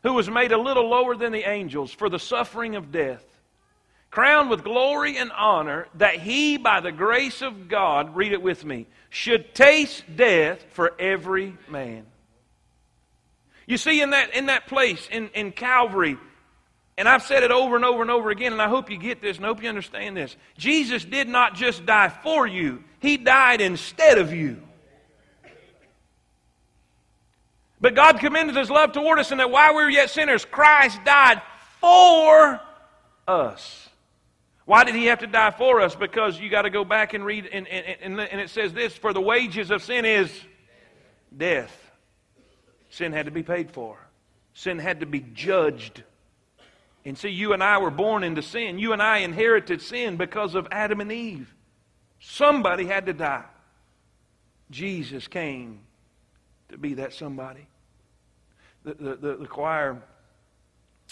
who 0.03 0.13
was 0.13 0.29
made 0.29 0.51
a 0.51 0.57
little 0.57 0.89
lower 0.89 1.15
than 1.15 1.31
the 1.31 1.49
angels 1.49 1.91
for 1.91 2.09
the 2.09 2.19
suffering 2.19 2.75
of 2.75 2.91
death, 2.91 3.23
crowned 4.11 4.49
with 4.49 4.63
glory 4.63 5.17
and 5.17 5.31
honor, 5.31 5.87
that 5.95 6.15
he, 6.15 6.57
by 6.57 6.81
the 6.81 6.91
grace 6.91 7.41
of 7.41 7.69
God, 7.69 8.15
read 8.15 8.33
it 8.33 8.41
with 8.41 8.63
me, 8.65 8.85
should 9.09 9.55
taste 9.55 10.03
death 10.15 10.63
for 10.71 10.93
every 10.99 11.57
man. 11.69 12.05
You 13.65 13.77
see, 13.77 14.01
in 14.01 14.09
that, 14.09 14.35
in 14.35 14.47
that 14.47 14.67
place, 14.67 15.07
in, 15.09 15.29
in 15.29 15.53
Calvary, 15.53 16.17
and 16.97 17.09
I've 17.09 17.23
said 17.23 17.43
it 17.43 17.51
over 17.51 17.75
and 17.75 17.83
over 17.83 18.01
and 18.01 18.11
over 18.11 18.29
again, 18.29 18.53
and 18.53 18.61
I 18.61 18.69
hope 18.69 18.89
you 18.89 18.97
get 18.97 19.21
this 19.21 19.37
and 19.37 19.45
I 19.45 19.49
hope 19.49 19.63
you 19.63 19.69
understand 19.69 20.15
this. 20.15 20.35
Jesus 20.57 21.03
did 21.03 21.27
not 21.27 21.55
just 21.55 21.85
die 21.85 22.09
for 22.09 22.45
you, 22.47 22.83
He 22.99 23.17
died 23.17 23.61
instead 23.61 24.17
of 24.17 24.33
you. 24.33 24.61
But 27.83 27.95
God 27.95 28.19
commended 28.19 28.55
his 28.55 28.69
love 28.69 28.93
toward 28.93 29.19
us, 29.19 29.31
and 29.31 29.41
that 29.41 29.51
while 29.51 29.75
we 29.75 29.83
were 29.83 29.89
yet 29.89 30.09
sinners, 30.09 30.45
Christ 30.45 31.03
died 31.03 31.41
for 31.81 32.61
us. 33.27 33.89
Why 34.63 34.85
did 34.85 34.95
he 34.95 35.07
have 35.07 35.19
to 35.19 35.27
die 35.27 35.51
for 35.51 35.81
us? 35.81 35.93
Because 35.93 36.39
you 36.39 36.49
got 36.49 36.61
to 36.61 36.69
go 36.69 36.85
back 36.85 37.13
and 37.13 37.25
read, 37.25 37.45
and, 37.51 37.67
and, 37.67 38.21
and, 38.21 38.39
it 38.39 38.49
says 38.49 38.71
this 38.71 38.95
For 38.95 39.11
the 39.11 39.19
wages 39.19 39.69
of 39.69 39.83
sin 39.83 40.05
is 40.05 40.31
death. 41.35 41.77
Sin 42.89 43.11
had 43.11 43.25
to 43.25 43.33
be 43.33 43.43
paid 43.43 43.69
for, 43.71 43.97
sin 44.53 44.79
had 44.79 45.01
to 45.01 45.05
be 45.05 45.19
judged. 45.33 46.03
And 47.05 47.17
see, 47.17 47.29
you 47.29 47.53
and 47.53 47.63
I 47.63 47.79
were 47.79 47.91
born 47.91 48.23
into 48.23 48.41
sin. 48.41 48.79
You 48.79 48.93
and 48.93 49.01
I 49.01 49.19
inherited 49.19 49.81
sin 49.81 50.15
because 50.17 50.55
of 50.55 50.67
Adam 50.71 51.01
and 51.01 51.11
Eve. 51.11 51.53
Somebody 52.19 52.85
had 52.85 53.07
to 53.07 53.13
die. 53.13 53.45
Jesus 54.71 55.27
came 55.27 55.81
to 56.69 56.77
be 56.77 56.95
that 56.95 57.13
somebody 57.13 57.67
the, 58.83 58.93
the, 58.93 59.35
the, 59.37 59.47
choir, 59.47 60.01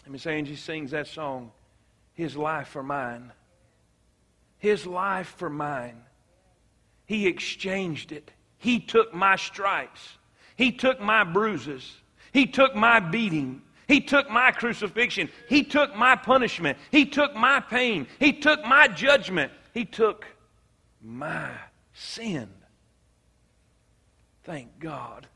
Miss 0.07 0.25
Angie 0.27 0.55
sings 0.55 0.91
that 0.91 1.07
song, 1.07 1.51
His 2.13 2.35
Life 2.35 2.69
for 2.69 2.83
Mine. 2.83 3.31
His 4.57 4.85
life 4.85 5.33
for 5.37 5.49
mine. 5.49 6.03
He 7.07 7.25
exchanged 7.25 8.11
it. 8.11 8.29
He 8.59 8.79
took 8.79 9.11
my 9.11 9.35
stripes. 9.35 10.07
He 10.55 10.71
took 10.71 11.01
my 11.01 11.23
bruises. 11.23 11.91
He 12.31 12.45
took 12.45 12.75
my 12.75 12.99
beating. 12.99 13.63
He 13.91 14.01
took 14.01 14.29
my 14.29 14.51
crucifixion. 14.51 15.29
He 15.49 15.63
took 15.63 15.95
my 15.95 16.15
punishment. 16.15 16.77
He 16.91 17.05
took 17.05 17.35
my 17.35 17.59
pain. 17.59 18.07
He 18.19 18.33
took 18.33 18.63
my 18.63 18.87
judgment. 18.87 19.51
He 19.73 19.85
took 19.85 20.25
my 21.01 21.51
sin. 21.93 22.49
Thank 24.43 24.79
God. 24.79 25.27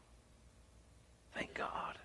Thank 1.33 1.53
God 1.53 1.95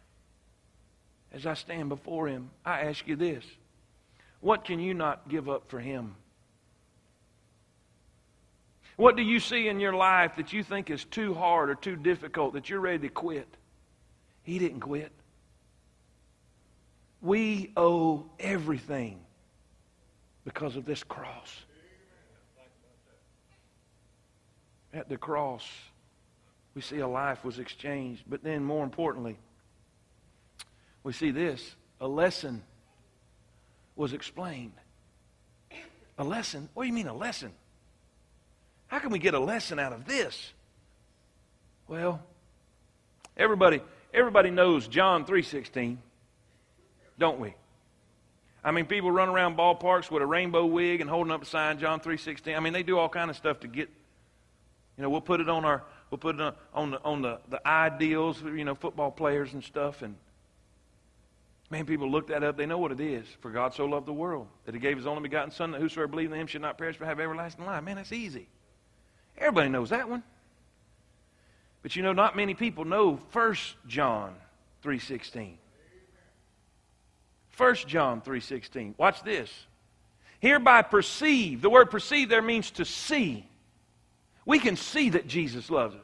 as 1.32 1.46
I 1.46 1.54
stand 1.54 1.88
before 1.88 2.28
Him, 2.28 2.50
I 2.64 2.82
ask 2.82 3.06
you 3.06 3.16
this 3.16 3.44
What 4.40 4.64
can 4.64 4.80
you 4.80 4.94
not 4.94 5.28
give 5.28 5.48
up 5.48 5.68
for 5.68 5.80
Him? 5.80 6.16
What 8.96 9.16
do 9.16 9.22
you 9.22 9.40
see 9.40 9.68
in 9.68 9.80
your 9.80 9.94
life 9.94 10.32
that 10.36 10.52
you 10.52 10.62
think 10.62 10.90
is 10.90 11.04
too 11.04 11.32
hard 11.32 11.70
or 11.70 11.74
too 11.74 11.96
difficult 11.96 12.52
that 12.52 12.68
you're 12.68 12.80
ready 12.80 13.08
to 13.08 13.08
quit? 13.08 13.48
He 14.42 14.58
didn't 14.58 14.80
quit. 14.80 15.12
We 17.22 17.72
owe 17.76 18.24
everything 18.38 19.20
because 20.44 20.76
of 20.76 20.84
this 20.84 21.02
cross. 21.02 21.54
At 24.92 25.08
the 25.08 25.16
cross, 25.16 25.66
we 26.74 26.82
see 26.82 26.98
a 26.98 27.06
life 27.06 27.44
was 27.44 27.58
exchanged, 27.58 28.24
but 28.28 28.42
then 28.42 28.64
more 28.64 28.84
importantly, 28.84 29.36
we 31.02 31.12
see 31.12 31.30
this 31.30 31.74
a 32.00 32.08
lesson 32.08 32.62
was 33.96 34.12
explained. 34.12 34.72
A 36.18 36.24
lesson? 36.24 36.68
What 36.74 36.84
do 36.84 36.88
you 36.88 36.92
mean 36.92 37.06
a 37.06 37.14
lesson? 37.14 37.52
How 38.88 38.98
can 38.98 39.10
we 39.10 39.18
get 39.18 39.34
a 39.34 39.38
lesson 39.38 39.78
out 39.78 39.92
of 39.92 40.06
this? 40.06 40.52
Well, 41.86 42.20
everybody 43.36 43.80
everybody 44.12 44.50
knows 44.50 44.88
John 44.88 45.24
3:16, 45.24 45.98
don't 47.20 47.38
we? 47.38 47.54
I 48.64 48.72
mean, 48.72 48.86
people 48.86 49.12
run 49.12 49.28
around 49.28 49.56
ballparks 49.56 50.10
with 50.10 50.22
a 50.22 50.26
rainbow 50.26 50.66
wig 50.66 51.00
and 51.00 51.08
holding 51.08 51.32
up 51.32 51.42
a 51.42 51.46
sign, 51.46 51.78
John 51.78 52.00
3:16. 52.00 52.56
I 52.56 52.60
mean, 52.60 52.72
they 52.72 52.82
do 52.82 52.98
all 52.98 53.08
kind 53.08 53.30
of 53.30 53.36
stuff 53.36 53.60
to 53.60 53.68
get 53.68 53.88
you 54.96 55.02
know, 55.02 55.10
we'll 55.10 55.20
put 55.20 55.40
it 55.40 55.48
on 55.48 55.64
our 55.64 55.84
we'll 56.10 56.18
put 56.18 56.34
it 56.34 56.40
on, 56.40 56.54
on 56.74 56.90
the 56.90 57.02
on 57.02 57.22
the, 57.22 57.38
the 57.48 57.66
ideals, 57.66 58.42
you 58.42 58.64
know, 58.64 58.74
football 58.74 59.10
players 59.10 59.52
and 59.52 59.62
stuff 59.62 60.02
and 60.02 60.16
Man, 61.70 61.86
people 61.86 62.10
look 62.10 62.26
that 62.28 62.42
up. 62.42 62.56
They 62.56 62.66
know 62.66 62.78
what 62.78 62.90
it 62.90 63.00
is. 63.00 63.24
For 63.40 63.50
God 63.50 63.74
so 63.74 63.86
loved 63.86 64.06
the 64.06 64.12
world 64.12 64.48
that 64.66 64.74
he 64.74 64.80
gave 64.80 64.96
his 64.96 65.06
only 65.06 65.22
begotten 65.22 65.52
Son 65.52 65.70
that 65.70 65.80
whosoever 65.80 66.08
believes 66.08 66.32
in 66.32 66.38
him 66.38 66.48
should 66.48 66.62
not 66.62 66.76
perish 66.76 66.96
but 66.98 67.06
have 67.06 67.20
everlasting 67.20 67.64
life. 67.64 67.84
Man, 67.84 67.94
that's 67.94 68.12
easy. 68.12 68.48
Everybody 69.38 69.68
knows 69.68 69.90
that 69.90 70.08
one. 70.08 70.24
But 71.82 71.94
you 71.94 72.02
know, 72.02 72.12
not 72.12 72.34
many 72.34 72.54
people 72.54 72.84
know 72.84 73.20
1 73.32 73.54
John 73.86 74.34
3.16. 74.84 75.52
1 77.60 77.74
John 77.86 78.22
3.16. 78.22 78.94
Watch 78.96 79.22
this. 79.22 79.50
Hereby 80.40 80.80
perceive. 80.80 81.60
The 81.60 81.68
word 81.68 81.90
perceive 81.90 82.30
there 82.30 82.40
means 82.40 82.70
to 82.72 82.86
see. 82.86 83.44
We 84.46 84.58
can 84.58 84.76
see 84.76 85.10
that 85.10 85.26
Jesus 85.26 85.70
loves 85.70 85.94
us. 85.94 86.00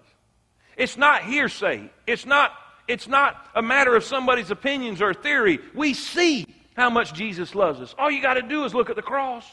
It's 0.77 0.99
not 0.99 1.25
hearsay. 1.25 1.91
It's 2.07 2.27
not 2.27 2.53
it's 2.89 3.09
not 3.09 3.49
a 3.55 3.63
matter 3.63 3.97
of 3.97 4.05
somebody's 4.05 4.51
opinions 4.51 5.03
or 5.03 5.13
theory. 5.13 5.59
We 5.75 5.95
see 5.95 6.47
how 6.77 6.91
much 6.91 7.15
Jesus 7.15 7.55
loves 7.55 7.81
us. 7.81 7.95
All 7.99 8.11
you 8.11 8.23
got 8.23 8.35
to 8.35 8.43
do 8.43 8.65
is 8.65 8.75
look 8.75 8.91
at 8.91 8.97
the 8.97 9.03
cross. 9.03 9.45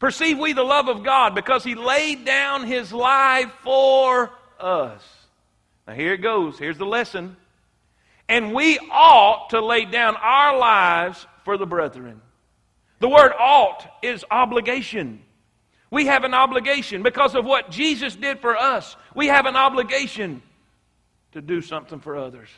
Perceive 0.00 0.38
we 0.38 0.54
the 0.54 0.64
love 0.64 0.88
of 0.88 1.04
God 1.04 1.34
because 1.34 1.62
he 1.62 1.74
laid 1.74 2.24
down 2.24 2.66
his 2.66 2.92
life 2.92 3.52
for 3.62 4.32
us. 4.58 5.02
Now, 5.86 5.94
here 5.94 6.14
it 6.14 6.18
goes. 6.18 6.58
Here's 6.58 6.78
the 6.78 6.86
lesson. 6.86 7.36
And 8.28 8.54
we 8.54 8.78
ought 8.90 9.50
to 9.50 9.60
lay 9.64 9.84
down 9.84 10.16
our 10.16 10.56
lives 10.58 11.26
for 11.44 11.58
the 11.58 11.66
brethren. 11.66 12.20
The 13.00 13.08
word 13.08 13.32
ought 13.38 13.86
is 14.02 14.24
obligation. 14.30 15.22
We 15.90 16.06
have 16.06 16.24
an 16.24 16.34
obligation 16.34 17.02
because 17.02 17.34
of 17.34 17.44
what 17.44 17.70
Jesus 17.70 18.16
did 18.16 18.40
for 18.40 18.56
us. 18.56 18.96
We 19.14 19.28
have 19.28 19.46
an 19.46 19.56
obligation 19.56 20.42
to 21.32 21.42
do 21.42 21.60
something 21.60 22.00
for 22.00 22.16
others. 22.16 22.48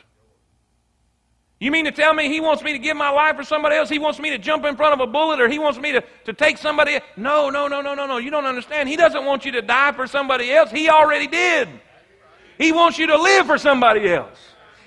You 1.59 1.71
mean 1.71 1.85
to 1.85 1.91
tell 1.91 2.13
me 2.13 2.29
he 2.29 2.39
wants 2.39 2.63
me 2.63 2.73
to 2.73 2.79
give 2.79 2.95
my 2.95 3.09
life 3.09 3.35
for 3.35 3.43
somebody 3.43 3.75
else? 3.75 3.89
He 3.89 3.97
wants 3.97 4.19
me 4.19 4.29
to 4.29 4.37
jump 4.37 4.63
in 4.63 4.75
front 4.75 4.93
of 4.93 5.07
a 5.07 5.11
bullet 5.11 5.41
or 5.41 5.49
he 5.49 5.57
wants 5.57 5.79
me 5.79 5.91
to, 5.91 6.03
to 6.25 6.33
take 6.33 6.59
somebody? 6.59 6.99
No, 7.15 7.49
no, 7.49 7.67
no, 7.67 7.81
no, 7.81 7.95
no, 7.95 8.05
no. 8.05 8.17
You 8.17 8.29
don't 8.29 8.45
understand. 8.45 8.87
He 8.87 8.95
doesn't 8.95 9.25
want 9.25 9.43
you 9.43 9.51
to 9.53 9.61
die 9.63 9.91
for 9.91 10.05
somebody 10.05 10.51
else. 10.51 10.69
He 10.69 10.87
already 10.87 11.27
did. 11.27 11.67
He 12.59 12.71
wants 12.71 12.99
you 12.99 13.07
to 13.07 13.17
live 13.17 13.47
for 13.47 13.57
somebody 13.57 14.07
else. 14.07 14.37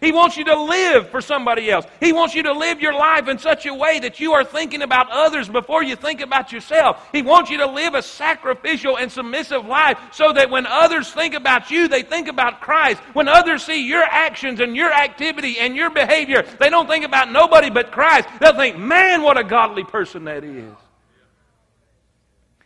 He 0.00 0.12
wants 0.12 0.36
you 0.36 0.44
to 0.44 0.62
live 0.62 1.10
for 1.10 1.20
somebody 1.20 1.70
else. 1.70 1.84
He 2.00 2.12
wants 2.12 2.34
you 2.34 2.42
to 2.44 2.52
live 2.52 2.80
your 2.80 2.94
life 2.94 3.28
in 3.28 3.38
such 3.38 3.66
a 3.66 3.74
way 3.74 4.00
that 4.00 4.18
you 4.18 4.32
are 4.32 4.44
thinking 4.44 4.82
about 4.82 5.10
others 5.10 5.48
before 5.48 5.82
you 5.82 5.96
think 5.96 6.20
about 6.20 6.52
yourself. 6.52 7.06
He 7.12 7.22
wants 7.22 7.50
you 7.50 7.58
to 7.58 7.66
live 7.66 7.94
a 7.94 8.02
sacrificial 8.02 8.96
and 8.96 9.12
submissive 9.12 9.66
life 9.66 9.98
so 10.12 10.32
that 10.32 10.50
when 10.50 10.66
others 10.66 11.12
think 11.12 11.34
about 11.34 11.70
you, 11.70 11.88
they 11.88 12.02
think 12.02 12.28
about 12.28 12.60
Christ. 12.60 13.00
When 13.12 13.28
others 13.28 13.64
see 13.64 13.86
your 13.86 14.02
actions 14.02 14.60
and 14.60 14.74
your 14.74 14.92
activity 14.92 15.58
and 15.58 15.76
your 15.76 15.90
behavior, 15.90 16.44
they 16.58 16.70
don't 16.70 16.88
think 16.88 17.04
about 17.04 17.30
nobody 17.30 17.68
but 17.68 17.92
Christ. 17.92 18.28
They'll 18.40 18.56
think, 18.56 18.78
man, 18.78 19.22
what 19.22 19.36
a 19.36 19.44
godly 19.44 19.84
person 19.84 20.24
that 20.24 20.44
is. 20.44 20.74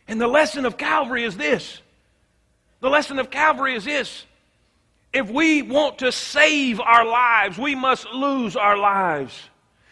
And 0.07 0.21
the 0.21 0.27
lesson 0.27 0.65
of 0.65 0.77
Calvary 0.77 1.23
is 1.23 1.35
this. 1.35 1.81
The 2.79 2.89
lesson 2.89 3.19
of 3.19 3.29
Calvary 3.29 3.75
is 3.75 3.85
this 3.85 4.25
if 5.15 5.29
we 5.29 5.61
want 5.61 5.99
to 5.99 6.11
save 6.11 6.81
our 6.81 7.05
lives, 7.05 7.57
we 7.57 7.73
must 7.73 8.05
lose 8.09 8.57
our 8.57 8.77
lives. 8.77 9.33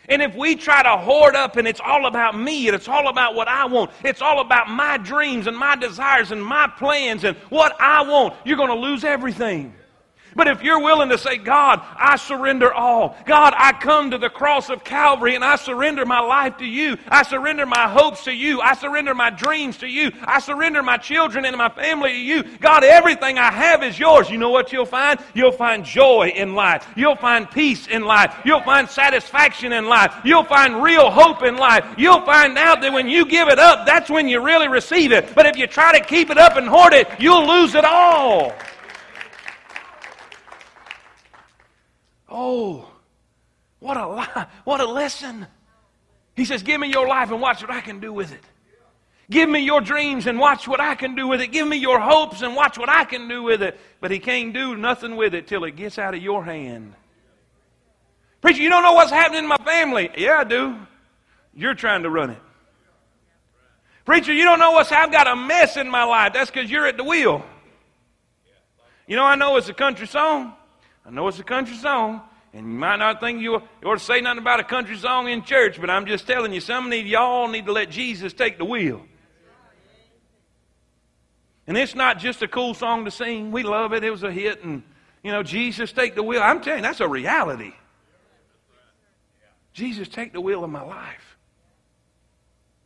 And 0.09 0.21
if 0.21 0.35
we 0.35 0.55
try 0.55 0.83
to 0.83 0.97
hoard 0.97 1.33
up 1.33 1.55
and 1.55 1.65
it's 1.65 1.79
all 1.79 2.07
about 2.07 2.37
me 2.37 2.67
and 2.67 2.75
it's 2.75 2.89
all 2.89 3.07
about 3.07 3.33
what 3.33 3.47
I 3.47 3.63
want, 3.65 3.91
it's 4.03 4.21
all 4.21 4.41
about 4.41 4.69
my 4.69 4.97
dreams 4.97 5.47
and 5.47 5.55
my 5.55 5.77
desires 5.77 6.31
and 6.33 6.43
my 6.43 6.67
plans 6.77 7.23
and 7.23 7.37
what 7.47 7.73
I 7.79 8.01
want, 8.01 8.33
you're 8.43 8.57
going 8.57 8.67
to 8.67 8.75
lose 8.75 9.05
everything. 9.05 9.73
But 10.35 10.47
if 10.47 10.63
you're 10.63 10.81
willing 10.81 11.09
to 11.09 11.17
say, 11.17 11.37
God, 11.37 11.81
I 11.97 12.15
surrender 12.15 12.73
all. 12.73 13.15
God, 13.25 13.53
I 13.57 13.73
come 13.73 14.11
to 14.11 14.17
the 14.17 14.29
cross 14.29 14.69
of 14.69 14.83
Calvary 14.83 15.35
and 15.35 15.43
I 15.43 15.55
surrender 15.55 16.05
my 16.05 16.19
life 16.19 16.57
to 16.57 16.65
you. 16.65 16.97
I 17.07 17.23
surrender 17.23 17.65
my 17.65 17.87
hopes 17.87 18.25
to 18.25 18.31
you. 18.31 18.61
I 18.61 18.75
surrender 18.75 19.13
my 19.13 19.29
dreams 19.29 19.77
to 19.77 19.87
you. 19.87 20.11
I 20.23 20.39
surrender 20.39 20.81
my 20.83 20.97
children 20.97 21.45
and 21.45 21.55
my 21.57 21.69
family 21.69 22.11
to 22.11 22.17
you. 22.17 22.43
God, 22.57 22.83
everything 22.83 23.37
I 23.37 23.51
have 23.51 23.83
is 23.83 23.97
yours. 23.97 24.29
You 24.29 24.37
know 24.37 24.49
what 24.49 24.71
you'll 24.71 24.85
find? 24.85 25.19
You'll 25.33 25.51
find 25.51 25.85
joy 25.85 26.33
in 26.35 26.55
life. 26.55 26.87
You'll 26.95 27.15
find 27.15 27.49
peace 27.49 27.87
in 27.87 28.03
life. 28.03 28.35
You'll 28.45 28.61
find 28.61 28.89
satisfaction 28.89 29.71
in 29.71 29.85
life. 29.85 30.13
You'll 30.23 30.43
find 30.43 30.81
real 30.81 31.09
hope 31.09 31.43
in 31.43 31.55
life. 31.55 31.85
You'll 31.97 32.25
find 32.25 32.57
out 32.57 32.81
that 32.81 32.93
when 32.93 33.07
you 33.07 33.25
give 33.25 33.47
it 33.47 33.59
up, 33.59 33.85
that's 33.85 34.09
when 34.09 34.27
you 34.27 34.43
really 34.43 34.67
receive 34.67 35.11
it. 35.11 35.35
But 35.35 35.45
if 35.45 35.57
you 35.57 35.67
try 35.67 35.97
to 35.97 36.05
keep 36.05 36.29
it 36.29 36.37
up 36.37 36.57
and 36.57 36.67
hoard 36.67 36.93
it, 36.93 37.07
you'll 37.19 37.47
lose 37.47 37.75
it 37.75 37.85
all. 37.85 38.53
Oh, 42.33 42.89
what 43.79 43.95
a 43.95 44.07
lie. 44.07 44.47
What 44.63 44.81
a 44.81 44.85
lesson. 44.85 45.45
He 46.35 46.45
says, 46.45 46.63
Give 46.63 46.81
me 46.81 46.87
your 46.87 47.07
life 47.07 47.29
and 47.29 47.39
watch 47.39 47.61
what 47.61 47.69
I 47.69 47.79
can 47.79 47.99
do 47.99 48.11
with 48.11 48.33
it. 48.33 48.41
Give 49.29 49.47
me 49.47 49.59
your 49.59 49.79
dreams 49.79 50.25
and 50.27 50.39
watch 50.39 50.67
what 50.67 50.81
I 50.81 50.95
can 50.95 51.15
do 51.15 51.27
with 51.27 51.41
it. 51.41 51.47
Give 51.51 51.67
me 51.67 51.77
your 51.77 51.99
hopes 51.99 52.41
and 52.41 52.55
watch 52.55 52.77
what 52.77 52.89
I 52.89 53.05
can 53.05 53.27
do 53.27 53.43
with 53.43 53.61
it. 53.61 53.79
But 54.01 54.11
he 54.11 54.19
can't 54.19 54.53
do 54.53 54.75
nothing 54.75 55.15
with 55.15 55.33
it 55.33 55.47
till 55.47 55.63
it 55.63 55.75
gets 55.75 55.97
out 55.97 56.13
of 56.13 56.21
your 56.21 56.43
hand. 56.43 56.93
Preacher, 58.41 58.61
you 58.61 58.69
don't 58.69 58.83
know 58.83 58.93
what's 58.93 59.11
happening 59.11 59.43
in 59.43 59.47
my 59.47 59.57
family. 59.57 60.09
Yeah, 60.17 60.39
I 60.39 60.43
do. 60.43 60.75
You're 61.53 61.75
trying 61.75 62.03
to 62.03 62.09
run 62.09 62.31
it. 62.31 62.39
Preacher, 64.05 64.33
you 64.33 64.43
don't 64.43 64.59
know 64.59 64.71
what's 64.71 64.91
I've 64.91 65.11
got 65.11 65.27
a 65.27 65.35
mess 65.35 65.77
in 65.77 65.89
my 65.89 66.03
life. 66.03 66.33
That's 66.33 66.51
because 66.51 66.69
you're 66.69 66.87
at 66.87 66.97
the 66.97 67.03
wheel. 67.03 67.45
You 69.07 69.15
know, 69.15 69.23
I 69.23 69.35
know 69.35 69.55
it's 69.55 69.69
a 69.69 69.73
country 69.73 70.07
song. 70.07 70.53
I 71.05 71.09
know 71.09 71.27
it's 71.27 71.39
a 71.39 71.43
country 71.43 71.75
song, 71.75 72.21
and 72.53 72.65
you 72.71 72.77
might 72.79 72.97
not 72.97 73.19
think 73.19 73.41
you 73.41 73.55
ought 73.55 73.97
to 73.97 73.99
say 73.99 74.21
nothing 74.21 74.39
about 74.39 74.59
a 74.59 74.63
country 74.63 74.97
song 74.97 75.27
in 75.27 75.43
church, 75.43 75.79
but 75.81 75.89
I'm 75.89 76.05
just 76.05 76.25
telling 76.27 76.53
you, 76.53 76.61
some 76.61 76.91
of 76.91 76.93
y'all 76.93 77.47
need 77.47 77.65
to 77.65 77.71
let 77.73 77.89
Jesus 77.89 78.33
take 78.33 78.57
the 78.57 78.65
wheel. 78.65 79.01
And 81.65 81.77
it's 81.77 81.95
not 81.95 82.19
just 82.19 82.41
a 82.41 82.47
cool 82.47 82.73
song 82.73 83.05
to 83.05 83.11
sing. 83.11 83.51
We 83.51 83.63
love 83.63 83.93
it. 83.93 84.03
It 84.03 84.09
was 84.09 84.23
a 84.23 84.31
hit, 84.31 84.63
and 84.63 84.83
you 85.23 85.31
know, 85.31 85.43
Jesus 85.43 85.91
take 85.91 86.15
the 86.15 86.23
wheel. 86.23 86.41
I'm 86.41 86.61
telling 86.61 86.79
you, 86.79 86.83
that's 86.83 86.99
a 86.99 87.07
reality. 87.07 87.73
Jesus, 89.73 90.07
take 90.07 90.33
the 90.33 90.41
wheel 90.41 90.63
of 90.63 90.69
my 90.69 90.83
life. 90.83 91.37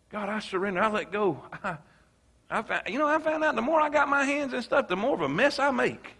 God, 0.10 0.30
I 0.30 0.40
surrender. 0.40 0.82
I 0.82 0.90
let 0.90 1.12
go. 1.12 1.44
I, 1.64 1.78
I 2.50 2.62
found, 2.62 2.84
you 2.88 2.98
know, 2.98 3.08
I 3.08 3.20
found 3.20 3.44
out 3.44 3.56
the 3.56 3.62
more 3.62 3.82
I 3.82 3.90
got 3.90 4.08
my 4.08 4.24
hands 4.24 4.54
and 4.54 4.64
stuff, 4.64 4.88
the 4.88 4.96
more 4.96 5.16
of 5.16 5.22
a 5.22 5.28
mess 5.28 5.60
I 5.60 5.72
make. 5.72 6.16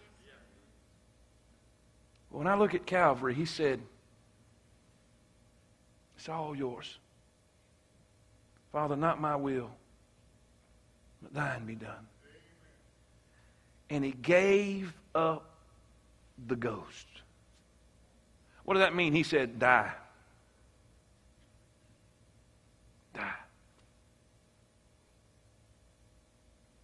When 2.38 2.46
I 2.46 2.54
look 2.54 2.72
at 2.72 2.86
Calvary, 2.86 3.34
he 3.34 3.44
said, 3.44 3.80
It's 6.16 6.28
all 6.28 6.54
yours. 6.54 6.96
Father, 8.70 8.94
not 8.94 9.20
my 9.20 9.34
will, 9.34 9.72
but 11.20 11.34
thine 11.34 11.66
be 11.66 11.74
done. 11.74 12.06
And 13.90 14.04
he 14.04 14.12
gave 14.12 14.94
up 15.16 15.50
the 16.46 16.54
ghost. 16.54 17.08
What 18.64 18.74
does 18.74 18.82
that 18.82 18.94
mean? 18.94 19.14
He 19.14 19.24
said, 19.24 19.58
Die. 19.58 19.92
Die. 23.14 23.32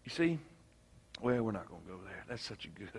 You 0.05 0.11
see? 0.11 0.39
Well, 1.23 1.45
we're 1.45 1.53
not 1.53 1.69
going 1.69 1.83
to 1.83 1.89
go 1.89 1.99
there. 2.05 2.25
That's 2.29 2.43
such 2.43 2.65
a 2.65 2.69
good. 2.71 2.91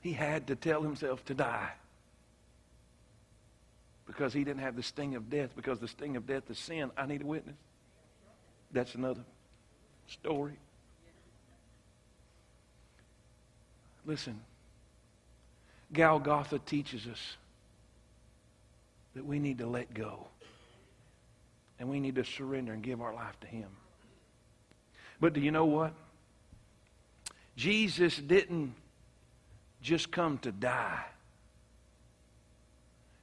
He 0.00 0.12
had 0.12 0.46
to 0.46 0.56
tell 0.56 0.82
himself 0.82 1.24
to 1.26 1.34
die 1.34 1.70
because 4.06 4.32
he 4.32 4.42
didn't 4.44 4.62
have 4.62 4.76
the 4.76 4.82
sting 4.82 5.14
of 5.14 5.30
death, 5.30 5.50
because 5.54 5.78
the 5.78 5.88
sting 5.88 6.16
of 6.16 6.26
death 6.26 6.42
is 6.50 6.58
sin. 6.58 6.90
I 6.96 7.06
need 7.06 7.22
a 7.22 7.26
witness. 7.26 7.54
That's 8.72 8.94
another 8.94 9.20
story. 10.08 10.54
Listen, 14.04 14.40
Golgotha 15.92 16.58
teaches 16.58 17.06
us 17.06 17.36
that 19.14 19.24
we 19.24 19.38
need 19.38 19.58
to 19.58 19.66
let 19.66 19.92
go 19.92 20.26
and 21.78 21.88
we 21.88 22.00
need 22.00 22.14
to 22.16 22.24
surrender 22.24 22.72
and 22.72 22.82
give 22.82 23.00
our 23.00 23.14
life 23.14 23.38
to 23.40 23.46
Him. 23.46 23.68
But 25.20 25.34
do 25.34 25.40
you 25.40 25.50
know 25.50 25.66
what? 25.66 25.92
Jesus 27.56 28.16
didn't 28.16 28.74
just 29.82 30.10
come 30.10 30.38
to 30.38 30.52
die. 30.52 31.04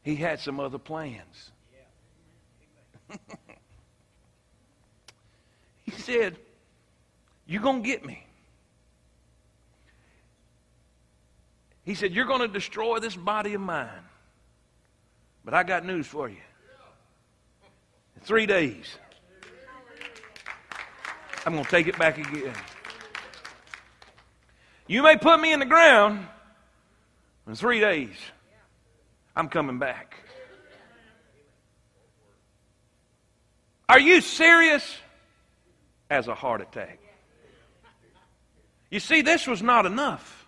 He 0.04 0.16
had 0.16 0.40
some 0.40 0.60
other 0.60 0.78
plans. 0.78 1.52
he 5.84 5.92
said, 5.92 6.38
You're 7.46 7.62
going 7.62 7.84
to 7.84 7.88
get 7.88 8.06
me. 8.06 8.24
He 11.84 11.96
said, 11.96 12.14
You're 12.14 12.26
going 12.26 12.42
to 12.42 12.48
destroy 12.48 13.00
this 13.00 13.16
body 13.16 13.54
of 13.54 13.62
mine. 13.62 13.90
But 15.44 15.54
I 15.54 15.64
got 15.64 15.86
news 15.86 16.08
for 16.08 16.28
you. 16.28 16.36
In 18.16 18.22
three 18.22 18.46
days, 18.46 18.98
I'm 21.46 21.54
going 21.54 21.64
to 21.64 21.72
take 21.72 21.88
it 21.88 21.98
back 21.98 22.18
again. 22.18 22.54
You 24.88 25.04
may 25.04 25.18
put 25.18 25.40
me 25.40 25.54
in 25.54 25.60
the 25.60 25.66
ground, 25.66 26.26
in 27.48 27.56
three 27.56 27.80
days, 27.80 28.16
I'm 29.36 29.50
coming 29.50 29.80
back. 29.80 30.16
Are 33.90 34.00
you 34.00 34.22
serious? 34.22 34.98
As 36.10 36.28
a 36.28 36.36
heart 36.36 36.62
attack. 36.62 37.00
You 38.90 39.02
see, 39.02 39.22
this 39.22 39.46
was 39.46 39.62
not 39.62 39.86
enough. 39.86 40.46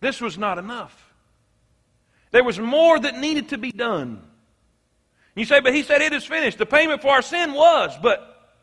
This 0.00 0.20
was 0.20 0.38
not 0.38 0.56
enough. 0.56 1.12
There 2.30 2.44
was 2.44 2.58
more 2.58 2.98
that 2.98 3.18
needed 3.18 3.50
to 3.50 3.58
be 3.58 3.72
done. 3.72 4.22
You 5.34 5.44
say, 5.44 5.60
but 5.60 5.74
he 5.74 5.82
said 5.82 6.00
it 6.00 6.14
is 6.14 6.24
finished. 6.24 6.56
The 6.56 6.66
payment 6.66 7.02
for 7.02 7.08
our 7.08 7.22
sin 7.22 7.52
was, 7.52 7.94
but 8.00 8.54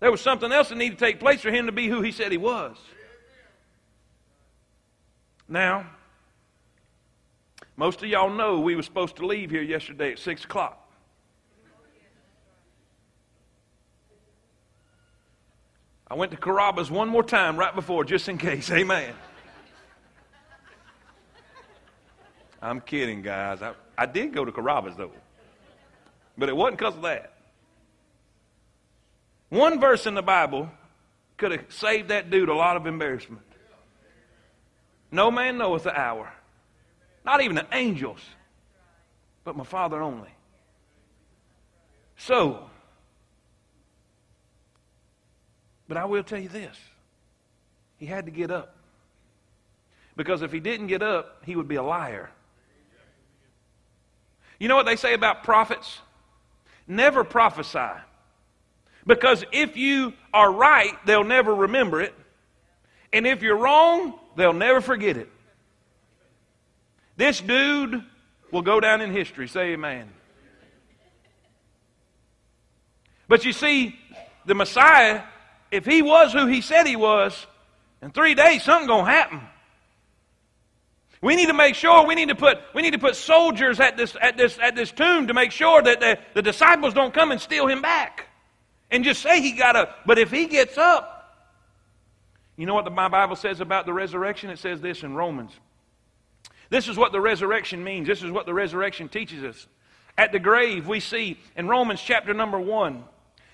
there 0.00 0.10
was 0.10 0.22
something 0.22 0.50
else 0.50 0.70
that 0.70 0.76
needed 0.76 0.98
to 0.98 1.04
take 1.04 1.20
place 1.20 1.42
for 1.42 1.50
him 1.50 1.66
to 1.66 1.72
be 1.72 1.88
who 1.88 2.00
he 2.00 2.12
said 2.12 2.32
he 2.32 2.38
was. 2.38 2.76
Now, 5.48 5.86
most 7.76 8.02
of 8.02 8.08
y'all 8.08 8.30
know 8.30 8.60
we 8.60 8.76
were 8.76 8.82
supposed 8.82 9.16
to 9.16 9.26
leave 9.26 9.50
here 9.50 9.62
yesterday 9.62 10.12
at 10.12 10.18
6 10.18 10.44
o'clock. 10.44 10.80
I 16.08 16.14
went 16.14 16.30
to 16.32 16.38
Carrabba's 16.38 16.90
one 16.90 17.08
more 17.08 17.22
time 17.22 17.56
right 17.56 17.74
before, 17.74 18.04
just 18.04 18.28
in 18.28 18.38
case. 18.38 18.70
Amen. 18.70 19.14
I'm 22.62 22.80
kidding, 22.80 23.20
guys. 23.20 23.62
I, 23.62 23.72
I 23.98 24.06
did 24.06 24.32
go 24.32 24.44
to 24.44 24.52
Carrabba's, 24.52 24.96
though. 24.96 25.10
But 26.38 26.48
it 26.48 26.56
wasn't 26.56 26.78
because 26.78 26.96
of 26.96 27.02
that. 27.02 27.34
One 29.48 29.80
verse 29.80 30.06
in 30.06 30.14
the 30.14 30.22
Bible 30.22 30.70
could 31.36 31.52
have 31.52 31.64
saved 31.68 32.08
that 32.08 32.30
dude 32.30 32.48
a 32.48 32.54
lot 32.54 32.76
of 32.76 32.86
embarrassment. 32.86 33.42
No 35.14 35.30
man 35.30 35.58
knoweth 35.58 35.84
the 35.84 35.96
hour, 35.96 36.28
not 37.24 37.40
even 37.40 37.54
the 37.54 37.66
angels, 37.70 38.18
but 39.44 39.54
my 39.54 39.62
Father 39.62 40.02
only. 40.02 40.34
So, 42.16 42.68
but 45.86 45.96
I 45.96 46.06
will 46.06 46.24
tell 46.24 46.40
you 46.40 46.48
this 46.48 46.76
he 47.96 48.06
had 48.06 48.24
to 48.24 48.32
get 48.32 48.50
up. 48.50 48.74
Because 50.16 50.42
if 50.42 50.50
he 50.50 50.58
didn't 50.58 50.88
get 50.88 51.00
up, 51.00 51.44
he 51.46 51.54
would 51.54 51.68
be 51.68 51.76
a 51.76 51.82
liar. 51.82 52.28
You 54.58 54.66
know 54.66 54.74
what 54.74 54.86
they 54.86 54.96
say 54.96 55.14
about 55.14 55.44
prophets? 55.44 56.00
Never 56.88 57.22
prophesy. 57.22 58.00
Because 59.06 59.44
if 59.52 59.76
you 59.76 60.12
are 60.32 60.50
right, 60.50 60.94
they'll 61.06 61.22
never 61.22 61.54
remember 61.54 62.00
it. 62.00 62.14
And 63.12 63.28
if 63.28 63.42
you're 63.42 63.56
wrong, 63.56 64.18
they'll 64.36 64.52
never 64.52 64.80
forget 64.80 65.16
it. 65.16 65.30
This 67.16 67.40
dude 67.40 68.02
will 68.50 68.62
go 68.62 68.80
down 68.80 69.00
in 69.00 69.12
history. 69.12 69.48
Say 69.48 69.72
amen. 69.72 70.08
But 73.28 73.44
you 73.44 73.52
see, 73.52 73.98
the 74.44 74.54
Messiah, 74.54 75.22
if 75.70 75.86
he 75.86 76.02
was 76.02 76.32
who 76.32 76.46
he 76.46 76.60
said 76.60 76.86
he 76.86 76.96
was, 76.96 77.46
in 78.02 78.10
three 78.10 78.34
days 78.34 78.62
something's 78.62 78.90
to 78.90 79.04
happen. 79.04 79.40
We 81.22 81.36
need 81.36 81.46
to 81.46 81.54
make 81.54 81.74
sure 81.74 82.06
we 82.06 82.14
need 82.14 82.28
to 82.28 82.34
put 82.34 82.58
we 82.74 82.82
need 82.82 82.92
to 82.92 82.98
put 82.98 83.16
soldiers 83.16 83.80
at 83.80 83.96
this 83.96 84.14
at 84.20 84.36
this 84.36 84.58
at 84.60 84.76
this 84.76 84.92
tomb 84.92 85.28
to 85.28 85.34
make 85.34 85.52
sure 85.52 85.80
that 85.80 86.00
the, 86.00 86.18
the 86.34 86.42
disciples 86.42 86.92
don't 86.92 87.14
come 87.14 87.32
and 87.32 87.40
steal 87.40 87.66
him 87.66 87.80
back 87.80 88.28
and 88.90 89.04
just 89.04 89.22
say 89.22 89.40
he 89.40 89.52
got 89.52 89.74
up. 89.74 90.00
But 90.04 90.18
if 90.18 90.30
he 90.30 90.44
gets 90.44 90.76
up, 90.76 91.13
you 92.56 92.66
know 92.66 92.74
what 92.74 92.84
the, 92.84 92.90
my 92.90 93.08
Bible 93.08 93.36
says 93.36 93.60
about 93.60 93.86
the 93.86 93.92
resurrection? 93.92 94.50
It 94.50 94.58
says 94.58 94.80
this 94.80 95.02
in 95.02 95.14
Romans. 95.14 95.52
This 96.70 96.88
is 96.88 96.96
what 96.96 97.12
the 97.12 97.20
resurrection 97.20 97.82
means. 97.82 98.06
This 98.06 98.22
is 98.22 98.30
what 98.30 98.46
the 98.46 98.54
resurrection 98.54 99.08
teaches 99.08 99.42
us. 99.44 99.66
At 100.16 100.32
the 100.32 100.38
grave, 100.38 100.86
we 100.86 101.00
see 101.00 101.38
in 101.56 101.68
Romans 101.68 102.00
chapter 102.00 102.32
number 102.32 102.58
1. 102.58 103.04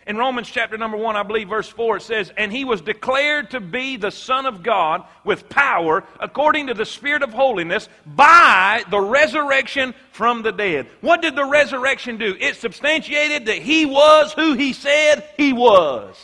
In 0.07 0.17
Romans 0.17 0.51
chapter 0.51 0.79
number 0.79 0.97
1, 0.97 1.15
I 1.15 1.23
believe 1.23 1.49
verse 1.49 1.69
4, 1.69 1.99
it 1.99 2.03
says, 2.03 2.33
And 2.37 2.51
he 2.51 2.65
was 2.65 2.81
declared 2.81 3.51
to 3.51 3.61
be 3.61 3.97
the 3.97 4.11
Son 4.11 4.47
of 4.47 4.63
God 4.63 5.05
with 5.25 5.49
power 5.49 6.05
according 6.19 6.69
to 6.69 6.75
the 6.75 6.87
Spirit 6.87 7.23
of 7.23 7.33
holiness 7.33 7.89
by 8.07 8.83
the 8.91 9.01
resurrection 9.01 9.95
from 10.13 10.43
the 10.43 10.53
dead. 10.53 10.89
What 11.01 11.23
did 11.23 11.37
the 11.37 11.45
resurrection 11.45 12.17
do? 12.17 12.35
It 12.41 12.57
substantiated 12.57 13.47
that 13.47 13.59
he 13.59 13.87
was 13.87 14.33
who 14.33 14.55
he 14.55 14.73
said 14.73 15.29
he 15.37 15.53
was. 15.53 16.17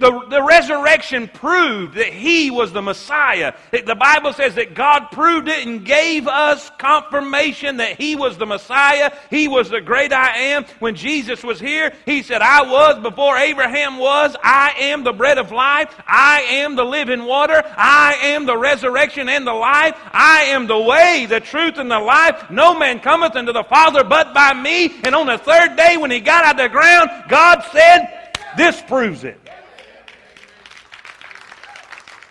The, 0.00 0.18
the 0.30 0.42
resurrection 0.42 1.28
proved 1.28 1.96
that 1.96 2.06
he 2.06 2.50
was 2.50 2.72
the 2.72 2.80
Messiah. 2.80 3.52
The 3.70 3.94
Bible 3.94 4.32
says 4.32 4.54
that 4.54 4.72
God 4.72 5.10
proved 5.12 5.46
it 5.46 5.66
and 5.66 5.84
gave 5.84 6.26
us 6.26 6.70
confirmation 6.78 7.76
that 7.76 8.00
he 8.00 8.16
was 8.16 8.38
the 8.38 8.46
Messiah. 8.46 9.12
He 9.28 9.46
was 9.46 9.68
the 9.68 9.82
great 9.82 10.10
I 10.10 10.38
am. 10.38 10.64
When 10.78 10.94
Jesus 10.94 11.44
was 11.44 11.60
here, 11.60 11.92
he 12.06 12.22
said, 12.22 12.40
I 12.40 12.62
was 12.62 12.98
before 13.00 13.36
Abraham 13.36 13.98
was. 13.98 14.34
I 14.42 14.72
am 14.78 15.04
the 15.04 15.12
bread 15.12 15.36
of 15.36 15.52
life. 15.52 15.94
I 16.06 16.40
am 16.48 16.76
the 16.76 16.84
living 16.84 17.24
water. 17.24 17.62
I 17.76 18.14
am 18.22 18.46
the 18.46 18.56
resurrection 18.56 19.28
and 19.28 19.46
the 19.46 19.52
life. 19.52 19.96
I 20.12 20.44
am 20.44 20.66
the 20.66 20.80
way, 20.80 21.26
the 21.28 21.40
truth, 21.40 21.76
and 21.76 21.90
the 21.90 22.00
life. 22.00 22.50
No 22.50 22.74
man 22.74 23.00
cometh 23.00 23.36
unto 23.36 23.52
the 23.52 23.64
Father 23.64 24.02
but 24.02 24.32
by 24.32 24.54
me. 24.54 24.94
And 25.04 25.14
on 25.14 25.26
the 25.26 25.36
third 25.36 25.76
day, 25.76 25.98
when 25.98 26.10
he 26.10 26.20
got 26.20 26.46
out 26.46 26.58
of 26.58 26.62
the 26.62 26.70
ground, 26.70 27.10
God 27.28 27.62
said, 27.70 28.32
This 28.56 28.80
proves 28.80 29.24
it 29.24 29.38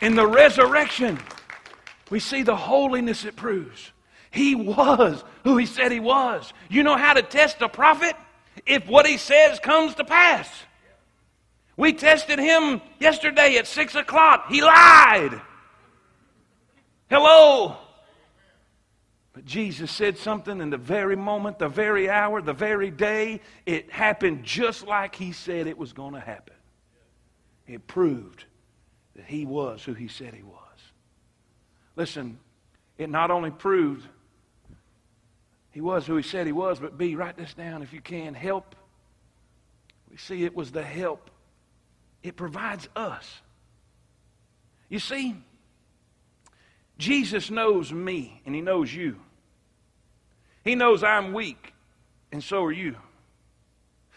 in 0.01 0.15
the 0.15 0.25
resurrection, 0.25 1.19
we 2.09 2.19
see 2.19 2.43
the 2.43 2.55
holiness 2.55 3.25
it 3.25 3.35
proves. 3.35 3.91
He 4.31 4.55
was 4.55 5.23
who 5.43 5.57
he 5.57 5.65
said 5.65 5.91
he 5.91 5.99
was. 5.99 6.53
You 6.69 6.83
know 6.83 6.95
how 6.95 7.13
to 7.13 7.21
test 7.21 7.61
a 7.61 7.69
prophet? 7.69 8.15
If 8.65 8.87
what 8.87 9.07
he 9.07 9.17
says 9.17 9.59
comes 9.59 9.95
to 9.95 10.03
pass. 10.03 10.49
We 11.77 11.93
tested 11.93 12.39
him 12.39 12.81
yesterday 12.99 13.57
at 13.57 13.65
6 13.65 13.95
o'clock. 13.95 14.49
He 14.49 14.61
lied. 14.61 15.41
Hello. 17.09 17.77
But 19.33 19.45
Jesus 19.45 19.89
said 19.89 20.17
something 20.17 20.59
in 20.59 20.69
the 20.69 20.77
very 20.77 21.15
moment, 21.15 21.59
the 21.59 21.69
very 21.69 22.09
hour, 22.09 22.41
the 22.41 22.53
very 22.53 22.91
day. 22.91 23.39
It 23.65 23.89
happened 23.89 24.43
just 24.43 24.85
like 24.85 25.15
he 25.15 25.31
said 25.31 25.67
it 25.67 25.77
was 25.77 25.93
going 25.93 26.13
to 26.13 26.19
happen. 26.19 26.55
It 27.65 27.87
proved 27.87 28.43
that 29.19 29.27
he 29.27 29.45
was 29.45 29.83
who 29.83 29.93
he 29.93 30.07
said 30.07 30.33
he 30.33 30.43
was. 30.43 30.55
Listen, 31.97 32.39
it 32.97 33.09
not 33.09 33.31
only 33.31 33.51
proved 33.51 34.07
he 35.71 35.81
was 35.81 36.07
who 36.07 36.15
he 36.15 36.23
said 36.23 36.45
he 36.45 36.53
was, 36.53 36.79
but 36.79 36.97
B, 36.97 37.15
write 37.15 37.35
this 37.35 37.53
down 37.53 37.83
if 37.83 37.91
you 37.91 37.99
can. 37.99 38.33
Help. 38.33 38.75
We 40.09 40.15
see 40.15 40.45
it 40.45 40.55
was 40.55 40.71
the 40.71 40.83
help. 40.83 41.29
It 42.23 42.37
provides 42.37 42.87
us. 42.95 43.41
You 44.87 44.99
see, 44.99 45.35
Jesus 46.97 47.51
knows 47.51 47.91
me 47.91 48.41
and 48.45 48.55
he 48.55 48.61
knows 48.61 48.93
you. 48.93 49.17
He 50.63 50.75
knows 50.75 51.03
I'm 51.03 51.33
weak, 51.33 51.73
and 52.31 52.41
so 52.41 52.63
are 52.63 52.71
you. 52.71 52.95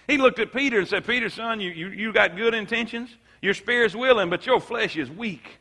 He 0.06 0.16
looked 0.16 0.38
at 0.38 0.52
Peter 0.52 0.78
and 0.78 0.86
said, 0.86 1.04
Peter, 1.04 1.28
son, 1.28 1.60
you, 1.60 1.70
you, 1.70 1.88
you 1.88 2.12
got 2.12 2.36
good 2.36 2.54
intentions. 2.54 3.10
Your 3.42 3.54
spirit's 3.54 3.94
willing, 3.94 4.30
but 4.30 4.46
your 4.46 4.60
flesh 4.60 4.96
is 4.96 5.10
weak. 5.10 5.58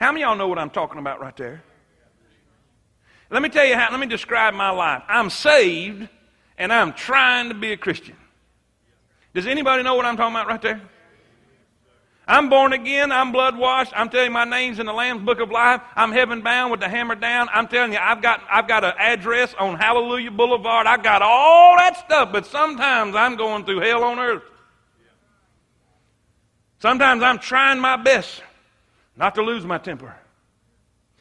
How 0.00 0.12
many 0.12 0.24
of 0.24 0.28
y'all 0.28 0.36
know 0.36 0.48
what 0.48 0.58
I'm 0.58 0.70
talking 0.70 0.98
about 0.98 1.20
right 1.20 1.36
there? 1.36 1.62
Let 3.30 3.42
me 3.42 3.48
tell 3.48 3.64
you 3.64 3.74
how, 3.74 3.90
let 3.90 4.00
me 4.00 4.06
describe 4.06 4.54
my 4.54 4.70
life. 4.70 5.02
I'm 5.08 5.30
saved 5.30 6.08
and 6.56 6.72
I'm 6.72 6.92
trying 6.92 7.48
to 7.48 7.54
be 7.54 7.72
a 7.72 7.76
Christian. 7.76 8.16
Does 9.34 9.46
anybody 9.46 9.82
know 9.82 9.94
what 9.94 10.04
I'm 10.04 10.16
talking 10.16 10.34
about 10.34 10.48
right 10.48 10.62
there? 10.62 10.80
I'm 12.26 12.50
born 12.50 12.72
again. 12.72 13.12
I'm 13.12 13.32
blood 13.32 13.56
washed. 13.56 13.92
I'm 13.94 14.08
telling 14.10 14.26
you, 14.26 14.32
my 14.32 14.44
name's 14.44 14.78
in 14.78 14.86
the 14.86 14.92
Lamb's 14.92 15.24
Book 15.24 15.40
of 15.40 15.50
Life. 15.50 15.80
I'm 15.96 16.12
heaven 16.12 16.42
bound 16.42 16.70
with 16.70 16.80
the 16.80 16.88
hammer 16.88 17.14
down. 17.14 17.48
I'm 17.52 17.68
telling 17.68 17.92
you, 17.92 17.98
I've 17.98 18.20
got, 18.20 18.42
I've 18.50 18.68
got 18.68 18.84
an 18.84 18.92
address 18.98 19.54
on 19.58 19.78
Hallelujah 19.78 20.30
Boulevard. 20.30 20.86
I've 20.86 21.02
got 21.02 21.22
all 21.22 21.76
that 21.78 21.96
stuff, 21.96 22.30
but 22.32 22.44
sometimes 22.44 23.14
I'm 23.14 23.36
going 23.36 23.64
through 23.64 23.80
hell 23.80 24.04
on 24.04 24.18
earth. 24.18 24.42
Sometimes 26.80 27.22
I'm 27.22 27.38
trying 27.38 27.80
my 27.80 27.96
best 27.96 28.42
not 29.16 29.34
to 29.34 29.42
lose 29.42 29.64
my 29.64 29.78
temper. 29.78 30.14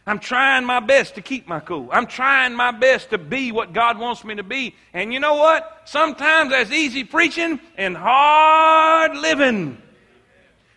I'm 0.05 0.19
trying 0.19 0.63
my 0.63 0.79
best 0.79 1.15
to 1.15 1.21
keep 1.21 1.49
my 1.49 1.59
cool. 1.59 1.89
I'm 1.91 2.07
trying 2.07 2.55
my 2.55 2.71
best 2.71 3.09
to 3.09 3.17
be 3.17 3.51
what 3.51 3.73
God 3.73 3.97
wants 3.97 4.23
me 4.23 4.35
to 4.35 4.43
be. 4.43 4.73
And 4.93 5.13
you 5.13 5.19
know 5.19 5.35
what? 5.35 5.81
Sometimes 5.83 6.51
that's 6.51 6.71
easy 6.71 7.03
preaching 7.03 7.59
and 7.75 7.97
hard 7.97 9.17
living. 9.17 9.81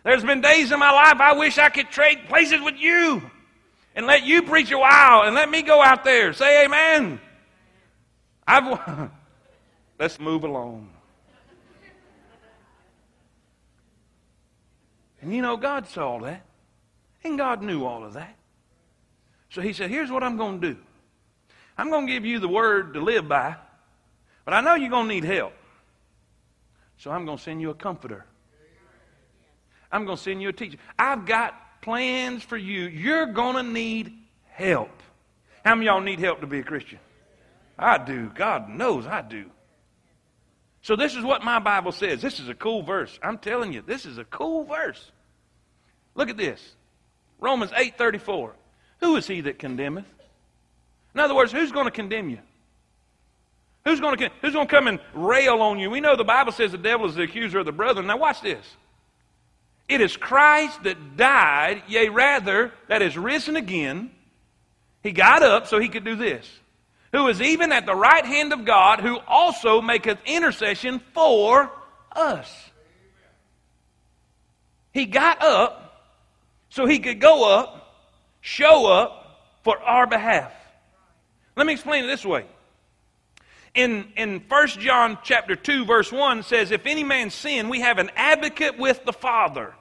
There's 0.02 0.24
been 0.24 0.40
days 0.40 0.72
in 0.72 0.80
my 0.80 0.90
life 0.90 1.20
I 1.20 1.34
wish 1.34 1.58
I 1.58 1.68
could 1.68 1.90
trade 1.90 2.28
places 2.28 2.60
with 2.60 2.76
you 2.76 3.22
and 3.94 4.06
let 4.06 4.24
you 4.24 4.42
preach 4.42 4.72
a 4.72 4.78
while 4.78 5.22
and 5.22 5.34
let 5.34 5.48
me 5.48 5.62
go 5.62 5.80
out 5.80 6.04
there. 6.04 6.32
Say 6.32 6.64
amen. 6.64 7.20
I've, 8.48 9.10
let's 9.98 10.18
move 10.18 10.42
along. 10.42 10.88
And 15.22 15.34
you 15.34 15.42
know, 15.42 15.56
God 15.56 15.86
saw 15.86 16.18
that. 16.20 16.44
And 17.22 17.36
God 17.36 17.62
knew 17.62 17.84
all 17.84 18.04
of 18.04 18.14
that. 18.14 18.36
So 19.50 19.60
he 19.60 19.72
said, 19.72 19.90
Here's 19.90 20.10
what 20.10 20.22
I'm 20.22 20.36
going 20.36 20.60
to 20.60 20.74
do 20.74 20.80
I'm 21.76 21.90
going 21.90 22.06
to 22.06 22.12
give 22.12 22.24
you 22.24 22.38
the 22.38 22.48
word 22.48 22.94
to 22.94 23.00
live 23.00 23.28
by, 23.28 23.56
but 24.44 24.54
I 24.54 24.60
know 24.60 24.74
you're 24.74 24.90
going 24.90 25.08
to 25.08 25.14
need 25.14 25.24
help. 25.24 25.52
So 26.98 27.10
I'm 27.10 27.24
going 27.24 27.38
to 27.38 27.42
send 27.42 27.60
you 27.60 27.70
a 27.70 27.74
comforter. 27.74 28.26
I'm 29.90 30.04
going 30.04 30.16
to 30.16 30.22
send 30.22 30.40
you 30.40 30.50
a 30.50 30.52
teacher. 30.52 30.78
I've 30.98 31.26
got 31.26 31.80
plans 31.82 32.42
for 32.42 32.56
you. 32.56 32.82
You're 32.82 33.26
going 33.26 33.56
to 33.56 33.62
need 33.62 34.12
help. 34.50 34.90
How 35.64 35.74
many 35.74 35.86
y'all 35.86 36.00
need 36.00 36.20
help 36.20 36.40
to 36.42 36.46
be 36.46 36.60
a 36.60 36.62
Christian? 36.62 36.98
I 37.78 37.98
do. 37.98 38.30
God 38.34 38.68
knows 38.68 39.06
I 39.06 39.22
do. 39.22 39.50
So 40.82 40.96
this 40.96 41.14
is 41.14 41.24
what 41.24 41.44
my 41.44 41.58
Bible 41.58 41.92
says. 41.92 42.22
This 42.22 42.40
is 42.40 42.48
a 42.48 42.54
cool 42.54 42.82
verse. 42.82 43.18
I'm 43.22 43.38
telling 43.38 43.72
you, 43.72 43.82
this 43.82 44.06
is 44.06 44.18
a 44.18 44.24
cool 44.24 44.64
verse. 44.64 45.10
Look 46.14 46.30
at 46.30 46.36
this. 46.36 46.74
Romans 47.38 47.70
8:34. 47.72 48.52
Who 49.00 49.16
is 49.16 49.26
he 49.26 49.42
that 49.42 49.58
condemneth? 49.58 50.06
In 51.14 51.20
other 51.20 51.34
words, 51.34 51.52
who's 51.52 51.72
going 51.72 51.86
to 51.86 51.90
condemn 51.90 52.30
you? 52.30 52.38
Who's 53.84 54.00
going 54.00 54.16
to 54.18 54.30
who's 54.42 54.52
going 54.52 54.68
to 54.68 54.74
come 54.74 54.88
and 54.88 55.00
rail 55.14 55.62
on 55.62 55.78
you? 55.78 55.90
We 55.90 56.00
know 56.00 56.16
the 56.16 56.24
Bible 56.24 56.52
says 56.52 56.72
the 56.72 56.78
devil 56.78 57.06
is 57.06 57.14
the 57.14 57.22
accuser 57.22 57.60
of 57.60 57.66
the 57.66 57.72
brethren. 57.72 58.06
Now 58.06 58.18
watch 58.18 58.40
this. 58.42 58.64
It 59.88 60.00
is 60.00 60.16
Christ 60.16 60.84
that 60.84 61.16
died, 61.16 61.82
yea, 61.88 62.08
rather, 62.10 62.72
that 62.86 63.02
is 63.02 63.18
risen 63.18 63.56
again. 63.56 64.12
He 65.02 65.10
got 65.10 65.42
up 65.42 65.66
so 65.66 65.80
he 65.80 65.88
could 65.88 66.04
do 66.04 66.14
this. 66.14 66.48
Who 67.12 67.26
is 67.28 67.40
even 67.40 67.72
at 67.72 67.86
the 67.86 67.94
right 67.94 68.24
hand 68.24 68.52
of 68.52 68.64
God, 68.64 69.00
who 69.00 69.18
also 69.26 69.80
maketh 69.80 70.18
intercession 70.26 71.00
for 71.12 71.70
us. 72.12 72.70
He 74.92 75.06
got 75.06 75.42
up 75.42 76.10
so 76.68 76.86
he 76.86 76.98
could 76.98 77.20
go 77.20 77.58
up, 77.58 77.96
show 78.40 78.86
up 78.86 79.20
for 79.62 79.78
our 79.78 80.06
behalf. 80.06 80.52
Let 81.56 81.66
me 81.66 81.72
explain 81.72 82.04
it 82.04 82.06
this 82.06 82.24
way. 82.24 82.46
In, 83.74 84.08
in 84.16 84.42
1 84.48 84.68
John 84.68 85.18
chapter 85.22 85.54
2, 85.54 85.84
verse 85.84 86.10
1 86.10 86.42
says, 86.42 86.70
If 86.70 86.86
any 86.86 87.04
man 87.04 87.30
sin, 87.30 87.68
we 87.68 87.80
have 87.80 87.98
an 87.98 88.10
advocate 88.16 88.78
with 88.78 89.04
the 89.04 89.12
Father. 89.12 89.74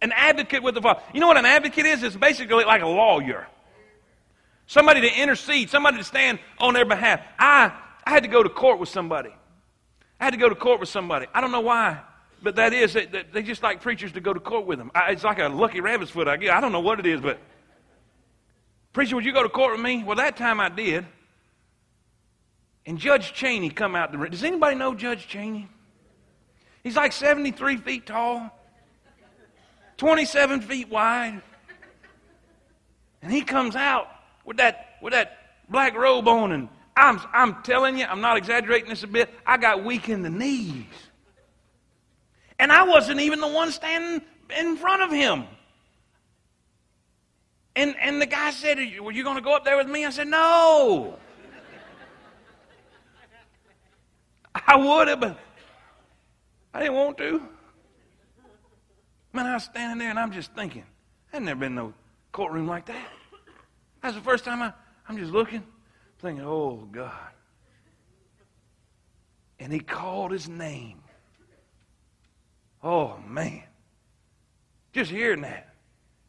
An 0.00 0.12
advocate 0.12 0.62
with 0.62 0.74
the 0.74 0.80
Father. 0.80 1.02
You 1.12 1.20
know 1.20 1.26
what 1.26 1.36
an 1.36 1.44
advocate 1.44 1.84
is? 1.84 2.02
It's 2.02 2.16
basically 2.16 2.64
like 2.64 2.80
a 2.80 2.86
lawyer. 2.86 3.46
Somebody 4.70 5.00
to 5.00 5.12
intercede, 5.12 5.68
somebody 5.68 5.96
to 5.96 6.04
stand 6.04 6.38
on 6.58 6.74
their 6.74 6.84
behalf. 6.84 7.20
I, 7.40 7.72
I 8.04 8.10
had 8.10 8.22
to 8.22 8.28
go 8.28 8.40
to 8.40 8.48
court 8.48 8.78
with 8.78 8.88
somebody. 8.88 9.34
I 10.20 10.24
had 10.24 10.30
to 10.30 10.36
go 10.36 10.48
to 10.48 10.54
court 10.54 10.78
with 10.78 10.88
somebody. 10.88 11.26
I 11.34 11.40
don't 11.40 11.50
know 11.50 11.60
why, 11.60 11.98
but 12.40 12.54
that 12.54 12.72
is, 12.72 12.92
they, 12.92 13.06
they 13.06 13.42
just 13.42 13.64
like 13.64 13.80
preachers 13.80 14.12
to 14.12 14.20
go 14.20 14.32
to 14.32 14.38
court 14.38 14.66
with 14.66 14.78
them. 14.78 14.92
I, 14.94 15.10
it's 15.10 15.24
like 15.24 15.40
a 15.40 15.48
lucky 15.48 15.80
rabbit's 15.80 16.12
foot, 16.12 16.28
I 16.28 16.36
guess. 16.36 16.52
I 16.52 16.60
don't 16.60 16.70
know 16.70 16.78
what 16.78 17.00
it 17.00 17.06
is, 17.06 17.20
but 17.20 17.40
preacher, 18.92 19.16
would 19.16 19.24
you 19.24 19.32
go 19.32 19.42
to 19.42 19.48
court 19.48 19.72
with 19.72 19.80
me? 19.80 20.04
Well, 20.04 20.18
that 20.18 20.36
time 20.36 20.60
I 20.60 20.68
did. 20.68 21.04
And 22.86 22.96
Judge 22.96 23.32
Cheney 23.32 23.70
come 23.70 23.96
out 23.96 24.12
the 24.12 24.18
room. 24.18 24.30
Does 24.30 24.44
anybody 24.44 24.76
know 24.76 24.94
Judge 24.94 25.26
Cheney? 25.26 25.68
He's 26.84 26.94
like 26.94 27.10
73 27.10 27.78
feet 27.78 28.06
tall, 28.06 28.56
27 29.96 30.60
feet 30.60 30.88
wide. 30.88 31.42
And 33.20 33.32
he 33.32 33.42
comes 33.42 33.74
out 33.74 34.06
with 34.44 34.58
that, 34.58 34.96
with 35.00 35.12
that 35.12 35.38
black 35.68 35.94
robe 35.96 36.28
on, 36.28 36.52
and 36.52 36.68
I'm, 36.96 37.20
I'm 37.32 37.62
telling 37.62 37.98
you, 37.98 38.04
I'm 38.04 38.20
not 38.20 38.36
exaggerating 38.36 38.90
this 38.90 39.02
a 39.02 39.06
bit, 39.06 39.30
I 39.46 39.56
got 39.56 39.84
weak 39.84 40.08
in 40.08 40.22
the 40.22 40.30
knees. 40.30 40.84
And 42.58 42.70
I 42.70 42.82
wasn't 42.82 43.20
even 43.20 43.40
the 43.40 43.48
one 43.48 43.72
standing 43.72 44.20
in 44.58 44.76
front 44.76 45.02
of 45.02 45.10
him. 45.10 45.44
And, 47.74 47.94
and 48.00 48.20
the 48.20 48.26
guy 48.26 48.50
said, 48.50 48.78
Were 49.00 49.12
you 49.12 49.24
going 49.24 49.36
to 49.36 49.42
go 49.42 49.54
up 49.54 49.64
there 49.64 49.76
with 49.76 49.88
me? 49.88 50.04
I 50.04 50.10
said, 50.10 50.28
No. 50.28 51.18
I 54.54 54.76
would 54.76 55.08
have, 55.08 55.20
but 55.20 55.38
I 56.74 56.80
didn't 56.80 56.94
want 56.94 57.16
to. 57.18 57.40
Man, 59.32 59.46
I 59.46 59.54
was 59.54 59.64
standing 59.64 59.98
there 59.98 60.10
and 60.10 60.18
I'm 60.18 60.32
just 60.32 60.52
thinking, 60.54 60.84
had 61.32 61.42
never 61.42 61.60
been 61.60 61.76
no 61.76 61.94
courtroom 62.32 62.66
like 62.66 62.86
that. 62.86 63.08
That's 64.02 64.14
the 64.14 64.22
first 64.22 64.44
time 64.44 64.62
I, 64.62 64.72
I'm 65.08 65.18
just 65.18 65.32
looking, 65.32 65.62
thinking, 66.20 66.44
oh 66.44 66.88
God. 66.90 67.12
And 69.58 69.72
he 69.72 69.80
called 69.80 70.32
his 70.32 70.48
name. 70.48 71.02
Oh 72.82 73.18
man. 73.26 73.62
Just 74.92 75.10
hearing 75.10 75.42
that. 75.42 75.74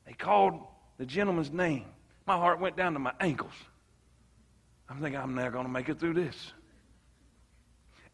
They 0.06 0.14
called 0.14 0.60
the 0.98 1.06
gentleman's 1.06 1.52
name. 1.52 1.86
My 2.28 2.36
heart 2.36 2.60
went 2.60 2.76
down 2.76 2.94
to 2.94 3.00
my 3.00 3.14
ankles. 3.20 3.54
I'm 4.90 5.00
thinking, 5.00 5.20
I'm 5.20 5.34
never 5.34 5.52
going 5.52 5.66
to 5.66 5.72
make 5.72 5.88
it 5.88 6.00
through 6.00 6.16
this. 6.16 6.54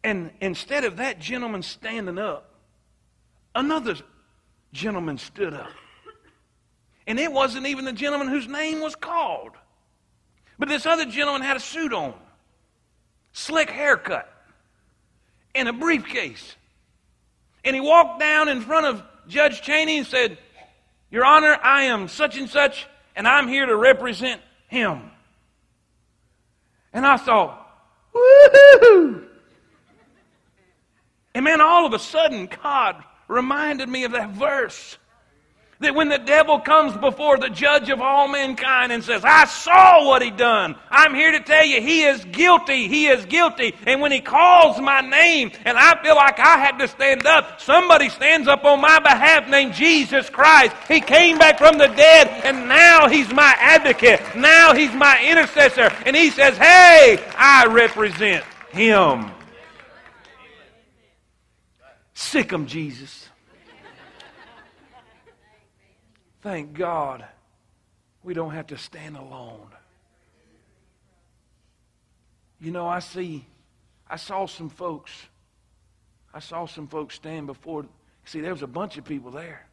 And 0.03 0.32
instead 0.39 0.84
of 0.84 0.97
that 0.97 1.20
gentleman 1.20 1.64
standing 1.64 2.20
up, 2.20 2.53
another 3.55 3.95
gentleman 4.72 5.18
stood 5.18 5.53
up. 5.53 5.72
And 7.08 7.20
it 7.20 7.32
wasn't 7.32 7.66
even 7.66 7.86
the 7.86 7.93
gentleman 7.93 8.28
whose 8.28 8.47
name 8.47 8.82
was 8.82 8.95
called. 8.95 9.51
But 10.60 10.68
this 10.68 10.86
other 10.86 11.05
gentleman 11.05 11.41
had 11.41 11.55
a 11.55 11.62
suit 11.62 11.93
on, 11.93 12.14
slick 13.32 13.70
haircut, 13.70 14.30
and 15.55 15.70
a 15.70 15.74
briefcase. 15.74 16.55
And 17.64 17.76
he 17.76 17.82
walked 17.82 18.20
down 18.20 18.49
in 18.49 18.62
front 18.62 18.86
of 18.86 19.03
Judge 19.28 19.62
Cheney 19.62 19.99
and 19.99 20.08
said, 20.08 20.38
Your 21.10 21.26
Honor, 21.26 21.58
I 21.62 21.84
am 21.84 22.10
such 22.10 22.38
and 22.38 22.49
such, 22.49 22.88
and 23.16 23.28
I'm 23.28 23.47
here 23.47 23.66
to 23.66 23.76
represent 23.76 24.41
him. 24.68 25.12
And 26.91 27.05
I 27.05 27.18
thought, 27.18 27.66
woohoo! 28.14 29.24
And 31.34 31.45
man, 31.45 31.62
all 31.62 31.86
of 31.86 31.93
a 31.93 31.99
sudden, 31.99 32.49
God 32.64 33.03
reminded 33.28 33.88
me 33.88 34.03
of 34.05 34.14
that 34.14 34.32
verse. 34.32 34.97
That 35.80 35.93
when 35.93 36.09
the 36.09 36.17
devil 36.17 36.59
comes 36.59 36.97
before 36.97 37.38
the 37.38 37.49
judge 37.49 37.89
of 37.89 38.01
all 38.01 38.28
mankind 38.28 38.91
and 38.91 39.03
says, 39.03 39.23
I 39.23 39.45
saw 39.45 40.07
what 40.07 40.23
he 40.23 40.32
done. 40.32 40.75
I'm 40.89 41.13
here 41.13 41.32
to 41.32 41.39
tell 41.39 41.63
you 41.63 41.82
he 41.82 42.03
is 42.03 42.25
guilty. 42.25 42.88
He 42.88 43.05
is 43.05 43.25
guilty. 43.25 43.75
And 43.86 44.01
when 44.01 44.11
he 44.11 44.19
calls 44.19 44.82
my 44.82 45.01
name 45.01 45.51
and 45.65 45.78
I 45.78 46.01
feel 46.01 46.15
like 46.15 46.39
I 46.39 46.57
had 46.57 46.80
to 46.80 46.88
stand 46.88 47.28
up, 47.28 47.61
somebody 47.61 48.09
stands 48.09 48.47
up 48.47 48.65
on 48.65 48.82
my 48.82 48.99
behalf 48.99 49.47
named 49.49 49.75
Jesus 49.75 50.32
Christ. 50.32 50.75
He 50.88 50.99
came 50.99 51.38
back 51.38 51.59
from 51.59 51.78
the 51.78 51.88
dead 51.88 52.28
and 52.43 52.67
now 52.67 53.07
he's 53.07 53.32
my 53.32 53.55
advocate. 53.59 54.19
Now 54.36 54.73
he's 54.73 54.93
my 54.93 55.23
intercessor. 55.23 55.93
And 56.07 56.15
he 56.15 56.32
says, 56.32 56.57
Hey, 56.57 57.23
I 57.38 57.67
represent 57.67 58.43
him. 58.71 59.32
Sick 62.15 62.51
him, 62.51 62.65
Jesus. 62.65 63.26
Thank 66.48 66.76
God 66.76 67.26
we 68.24 68.34
don't 68.34 68.54
have 68.54 68.68
to 68.68 68.78
stand 68.78 69.18
alone. 69.18 69.68
You 72.62 72.72
know, 72.72 72.88
I 72.88 73.00
see, 73.00 73.45
I 74.10 74.16
saw 74.16 74.45
some 74.45 74.70
folks, 74.70 75.12
I 76.34 76.39
saw 76.39 76.66
some 76.66 76.88
folks 76.88 77.16
stand 77.16 77.48
before, 77.48 77.86
see, 78.24 78.39
there 78.39 78.54
was 78.54 78.62
a 78.62 78.68
bunch 78.68 78.98
of 78.98 79.04
people 79.04 79.30
there. 79.30 79.68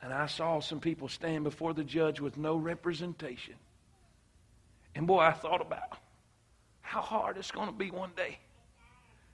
And 0.00 0.12
I 0.12 0.26
saw 0.26 0.60
some 0.60 0.78
people 0.78 1.08
stand 1.08 1.42
before 1.42 1.74
the 1.74 1.82
judge 1.82 2.20
with 2.20 2.36
no 2.36 2.54
representation. 2.54 3.54
And 4.94 5.08
boy, 5.08 5.22
I 5.22 5.32
thought 5.32 5.60
about 5.60 5.98
how 6.82 7.00
hard 7.00 7.36
it's 7.36 7.50
going 7.50 7.66
to 7.66 7.74
be 7.74 7.90
one 7.90 8.12
day 8.16 8.38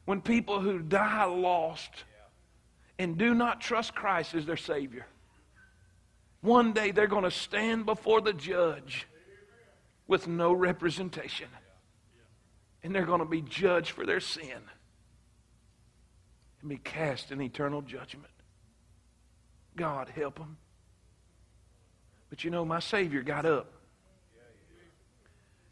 when 0.07 0.23
people 0.23 0.59
who 0.59 0.79
die 0.79 1.27
lost 1.27 1.91
and 2.99 3.19
do 3.19 3.35
not 3.35 3.61
trust 3.61 3.95
Christ 3.95 4.35
as 4.35 4.47
their 4.47 4.57
Savior, 4.57 5.05
one 6.41 6.73
day 6.73 6.91
they're 6.91 7.07
going 7.07 7.25
to 7.25 7.31
stand 7.31 7.87
before 7.87 8.21
the 8.21 8.33
judge 8.33 9.07
with 10.07 10.27
no 10.27 10.53
representation. 10.53 11.49
And 12.83 12.95
they're 12.95 13.07
going 13.07 13.21
to 13.21 13.27
be 13.27 13.43
judged 13.43 13.91
for 13.91 14.07
their 14.07 14.21
sin 14.21 14.63
and 16.61 16.71
be 16.71 16.77
cast 16.79 17.33
in 17.33 17.41
eternal 17.41 17.83
judgment. 17.83 18.33
God 19.77 20.09
help 20.09 20.39
them. 20.39 20.57
But 22.31 22.45
you 22.45 22.51
know, 22.51 22.65
my 22.65 22.81
Savior 22.81 23.23
got 23.23 23.47
up 23.47 23.73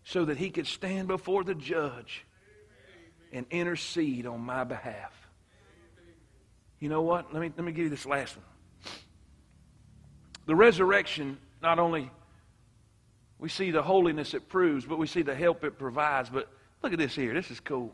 so 0.04 0.24
that 0.24 0.36
he 0.36 0.50
could 0.50 0.66
stand 0.66 1.08
before 1.08 1.44
the 1.44 1.54
judge 1.54 2.24
and 3.32 3.46
intercede 3.50 4.26
on 4.26 4.40
my 4.40 4.64
behalf. 4.64 5.12
You 6.78 6.88
know 6.88 7.02
what? 7.02 7.32
Let 7.32 7.40
me, 7.42 7.52
let 7.56 7.64
me 7.64 7.72
give 7.72 7.84
you 7.84 7.90
this 7.90 8.06
last 8.06 8.36
one. 8.36 8.46
The 10.47 10.55
resurrection, 10.55 11.38
not 11.61 11.78
only 11.78 12.11
we 13.38 13.49
see 13.49 13.70
the 13.70 13.82
holiness 13.82 14.32
it 14.32 14.49
proves, 14.49 14.86
but 14.86 14.99
we 14.99 15.07
see 15.07 15.22
the 15.22 15.34
help 15.34 15.64
it 15.64 15.78
provides. 15.78 16.30
But 16.30 16.49
look 16.82 16.92
at 16.92 16.99
this 16.99 17.14
here. 17.14 17.34
This 17.34 17.51
is 17.51 17.61
cool. 17.61 17.92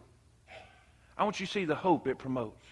I 1.16 1.24
want 1.24 1.40
you 1.40 1.46
to 1.46 1.52
see 1.52 1.64
the 1.64 1.74
hope 1.74 2.06
it 2.06 2.18
promotes. 2.18 2.64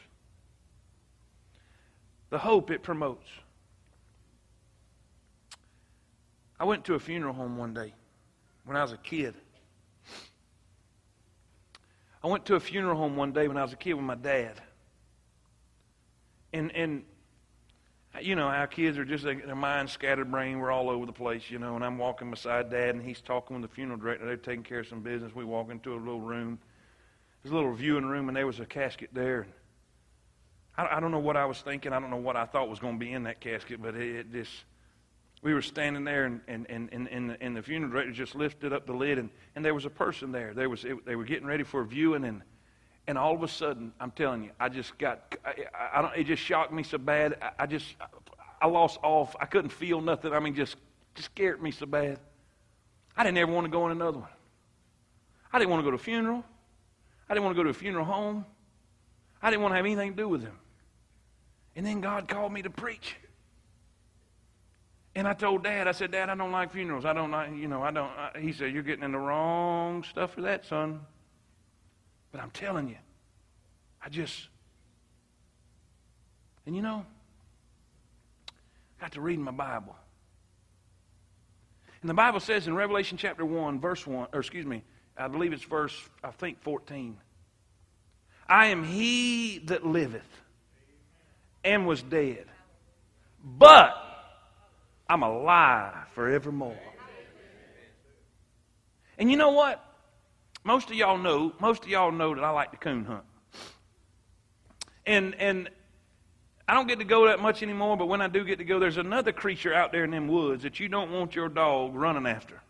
The 2.28 2.38
hope 2.38 2.70
it 2.70 2.82
promotes. 2.82 3.26
I 6.58 6.64
went 6.64 6.84
to 6.84 6.94
a 6.94 7.00
funeral 7.00 7.32
home 7.32 7.56
one 7.56 7.74
day 7.74 7.94
when 8.64 8.76
I 8.76 8.82
was 8.82 8.92
a 8.92 8.98
kid. 8.98 9.34
I 12.22 12.26
went 12.26 12.44
to 12.46 12.54
a 12.54 12.60
funeral 12.60 12.96
home 12.96 13.16
one 13.16 13.32
day 13.32 13.48
when 13.48 13.56
I 13.56 13.62
was 13.62 13.72
a 13.72 13.76
kid 13.76 13.94
with 13.94 14.04
my 14.04 14.14
dad. 14.14 14.60
And, 16.52 16.70
and 16.76 17.04
you 18.20 18.34
know, 18.34 18.48
our 18.48 18.66
kids 18.66 18.98
are 18.98 19.04
just, 19.04 19.24
their 19.24 19.54
minds 19.54 19.92
scattered 19.92 20.30
brain. 20.30 20.58
We're 20.58 20.72
all 20.72 20.90
over 20.90 21.06
the 21.06 21.12
place, 21.12 21.48
you 21.48 21.58
know. 21.58 21.76
And 21.76 21.84
I'm 21.84 21.98
walking 21.98 22.30
beside 22.30 22.70
dad, 22.70 22.94
and 22.94 23.04
he's 23.04 23.20
talking 23.20 23.60
with 23.60 23.68
the 23.68 23.74
funeral 23.74 23.98
director. 23.98 24.26
They're 24.26 24.36
taking 24.36 24.64
care 24.64 24.80
of 24.80 24.88
some 24.88 25.00
business. 25.00 25.34
We 25.34 25.44
walk 25.44 25.70
into 25.70 25.94
a 25.94 25.96
little 25.96 26.20
room. 26.20 26.58
There's 27.42 27.52
a 27.52 27.54
little 27.54 27.72
viewing 27.72 28.06
room, 28.06 28.28
and 28.28 28.36
there 28.36 28.46
was 28.46 28.60
a 28.60 28.66
casket 28.66 29.10
there. 29.12 29.46
I, 30.76 30.96
I 30.96 31.00
don't 31.00 31.12
know 31.12 31.20
what 31.20 31.36
I 31.36 31.46
was 31.46 31.60
thinking. 31.60 31.92
I 31.92 32.00
don't 32.00 32.10
know 32.10 32.16
what 32.16 32.36
I 32.36 32.46
thought 32.46 32.68
was 32.68 32.80
going 32.80 32.98
to 32.98 33.04
be 33.04 33.12
in 33.12 33.22
that 33.24 33.40
casket, 33.40 33.80
but 33.80 33.94
it, 33.94 34.16
it 34.16 34.32
just 34.32 34.52
we 35.42 35.54
were 35.54 35.62
standing 35.62 36.04
there, 36.04 36.24
and, 36.26 36.40
and, 36.48 36.66
and, 36.68 36.90
and, 36.92 37.08
and, 37.08 37.30
the, 37.30 37.42
and 37.42 37.56
the 37.56 37.62
funeral 37.62 37.90
director 37.90 38.12
just 38.12 38.34
lifted 38.34 38.72
up 38.72 38.86
the 38.86 38.92
lid, 38.92 39.18
and, 39.18 39.30
and 39.54 39.64
there 39.64 39.74
was 39.74 39.86
a 39.86 39.90
person 39.90 40.32
there. 40.32 40.52
There 40.52 40.68
was, 40.68 40.84
it, 40.84 41.06
they 41.06 41.16
were 41.16 41.24
getting 41.24 41.46
ready 41.46 41.64
for 41.64 41.80
a 41.80 41.86
viewing, 41.86 42.24
and, 42.24 42.42
And 43.06 43.18
all 43.18 43.34
of 43.34 43.42
a 43.42 43.48
sudden, 43.48 43.92
I'm 43.98 44.10
telling 44.10 44.44
you, 44.44 44.50
I 44.60 44.68
just 44.68 44.96
got, 44.98 45.34
I, 45.44 45.54
I 45.94 46.02
don't, 46.02 46.16
it 46.16 46.24
just 46.24 46.42
shocked 46.42 46.72
me 46.72 46.82
so 46.82 46.98
bad. 46.98 47.38
I, 47.42 47.64
I 47.64 47.66
just, 47.66 47.86
I 48.60 48.66
lost 48.66 48.98
off. 49.02 49.34
I 49.40 49.46
couldn't 49.46 49.70
feel 49.70 50.00
nothing. 50.00 50.32
I 50.32 50.38
mean, 50.38 50.54
just, 50.54 50.76
just 51.14 51.26
scared 51.26 51.62
me 51.62 51.70
so 51.70 51.86
bad. 51.86 52.18
I 53.16 53.24
didn't 53.24 53.38
ever 53.38 53.50
want 53.50 53.64
to 53.64 53.70
go 53.70 53.86
in 53.86 53.92
another 53.92 54.18
one. 54.18 54.28
I 55.52 55.58
didn't 55.58 55.70
want 55.70 55.80
to 55.80 55.84
go 55.84 55.90
to 55.90 55.96
a 55.96 55.98
funeral. 55.98 56.44
I 57.28 57.34
didn't 57.34 57.44
want 57.44 57.56
to 57.56 57.60
go 57.60 57.64
to 57.64 57.70
a 57.70 57.74
funeral 57.74 58.04
home. 58.04 58.44
I 59.42 59.50
didn't 59.50 59.62
want 59.62 59.72
to 59.72 59.76
have 59.76 59.86
anything 59.86 60.12
to 60.12 60.16
do 60.16 60.28
with 60.28 60.42
him. 60.42 60.56
And 61.76 61.86
then 61.86 62.00
God 62.00 62.28
called 62.28 62.52
me 62.52 62.62
to 62.62 62.70
preach. 62.70 63.16
And 65.14 65.26
I 65.26 65.32
told 65.32 65.64
Dad, 65.64 65.88
I 65.88 65.92
said, 65.92 66.12
Dad, 66.12 66.28
I 66.28 66.34
don't 66.34 66.52
like 66.52 66.70
funerals. 66.70 67.04
I 67.04 67.12
don't 67.12 67.30
like, 67.30 67.52
you 67.56 67.68
know, 67.68 67.82
I 67.82 67.90
don't. 67.90 68.10
I, 68.10 68.38
he 68.38 68.52
said, 68.52 68.72
You're 68.72 68.82
getting 68.82 69.04
in 69.04 69.12
the 69.12 69.18
wrong 69.18 70.04
stuff 70.04 70.34
for 70.34 70.42
that, 70.42 70.64
son. 70.66 71.00
But 72.32 72.40
I'm 72.40 72.50
telling 72.50 72.88
you, 72.88 72.96
I 74.04 74.08
just, 74.08 74.48
and 76.66 76.76
you 76.76 76.82
know, 76.82 77.04
I 78.48 79.00
got 79.00 79.12
to 79.12 79.20
read 79.20 79.38
my 79.38 79.50
Bible. 79.50 79.96
And 82.00 82.08
the 82.08 82.14
Bible 82.14 82.40
says 82.40 82.66
in 82.66 82.74
Revelation 82.74 83.18
chapter 83.18 83.44
1, 83.44 83.80
verse 83.80 84.06
1, 84.06 84.28
or 84.32 84.40
excuse 84.40 84.64
me, 84.64 84.82
I 85.16 85.28
believe 85.28 85.52
it's 85.52 85.64
verse, 85.64 85.94
I 86.24 86.30
think 86.30 86.62
14. 86.62 87.16
I 88.48 88.66
am 88.66 88.84
he 88.84 89.58
that 89.66 89.84
liveth 89.84 90.22
and 91.62 91.86
was 91.86 92.02
dead. 92.02 92.46
But 93.44 93.94
I'm 95.08 95.22
alive 95.22 95.94
forevermore. 96.14 96.78
And 99.18 99.30
you 99.30 99.36
know 99.36 99.50
what? 99.50 99.84
Most 100.64 100.90
of 100.90 100.96
y'all 100.96 101.18
know, 101.18 101.52
most 101.60 101.84
of 101.84 101.88
y'all 101.88 102.12
know 102.12 102.34
that 102.34 102.44
I 102.44 102.50
like 102.50 102.70
to 102.72 102.76
coon 102.76 103.04
hunt. 103.04 103.24
And 105.06 105.34
and 105.36 105.70
I 106.68 106.74
don't 106.74 106.86
get 106.86 107.00
to 107.00 107.04
go 107.04 107.26
that 107.26 107.40
much 107.40 107.64
anymore, 107.64 107.96
but 107.96 108.06
when 108.06 108.20
I 108.20 108.28
do 108.28 108.44
get 108.44 108.58
to 108.58 108.64
go, 108.64 108.78
there's 108.78 108.96
another 108.96 109.32
creature 109.32 109.74
out 109.74 109.90
there 109.90 110.04
in 110.04 110.12
them 110.12 110.28
woods 110.28 110.62
that 110.62 110.78
you 110.78 110.88
don't 110.88 111.10
want 111.10 111.34
your 111.34 111.48
dog 111.48 111.96
running 111.96 112.26
after. 112.26 112.60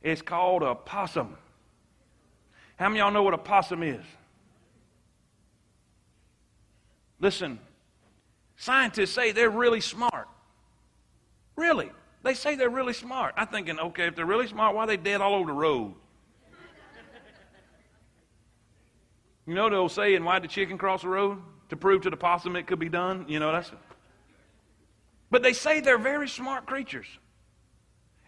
It's 0.00 0.22
called 0.22 0.62
a 0.62 0.76
possum. 0.76 1.36
How 2.76 2.88
many 2.88 3.00
of 3.00 3.06
y'all 3.06 3.12
know 3.12 3.22
what 3.22 3.34
a 3.34 3.38
possum 3.38 3.82
is? 3.82 4.04
Listen, 7.18 7.58
scientists 8.56 9.12
say 9.12 9.32
they're 9.32 9.50
really 9.50 9.80
smart. 9.80 10.28
Really. 11.56 11.90
They 12.22 12.34
say 12.34 12.54
they're 12.54 12.70
really 12.70 12.92
smart. 12.92 13.34
I'm 13.36 13.48
thinking, 13.48 13.78
okay, 13.78 14.06
if 14.06 14.14
they're 14.14 14.24
really 14.24 14.46
smart, 14.46 14.74
why 14.74 14.84
are 14.84 14.86
they 14.86 14.96
dead 14.96 15.20
all 15.20 15.34
over 15.34 15.46
the 15.46 15.52
road? 15.52 15.94
You 19.46 19.54
know 19.54 19.68
the 19.68 19.76
old 19.76 19.92
saying, 19.92 20.24
why 20.24 20.38
did 20.38 20.50
the 20.50 20.52
chicken 20.52 20.78
cross 20.78 21.02
the 21.02 21.08
road? 21.08 21.38
To 21.70 21.76
prove 21.76 22.02
to 22.02 22.10
the 22.10 22.16
possum 22.16 22.56
it 22.56 22.66
could 22.66 22.78
be 22.78 22.88
done. 22.88 23.26
You 23.28 23.40
know, 23.40 23.52
that's. 23.52 23.70
But 25.30 25.42
they 25.42 25.52
say 25.52 25.80
they're 25.80 25.98
very 25.98 26.28
smart 26.28 26.66
creatures. 26.66 27.06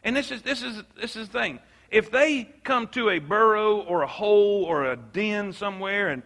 And 0.03 0.15
this 0.15 0.31
is, 0.31 0.43
this 0.43 0.63
is, 0.63 0.83
this 1.01 1.17
is 1.17 1.29
the 1.29 1.39
thing. 1.39 1.59
If 1.91 2.11
they 2.11 2.45
come 2.65 2.89
to 2.89 3.11
a 3.11 3.19
burrow 3.19 3.81
or 3.81 4.03
a 4.03 4.07
hole 4.07 4.65
or 4.65 4.91
a 4.91 4.97
den 4.97 5.53
somewhere 5.53 6.09
and 6.09 6.23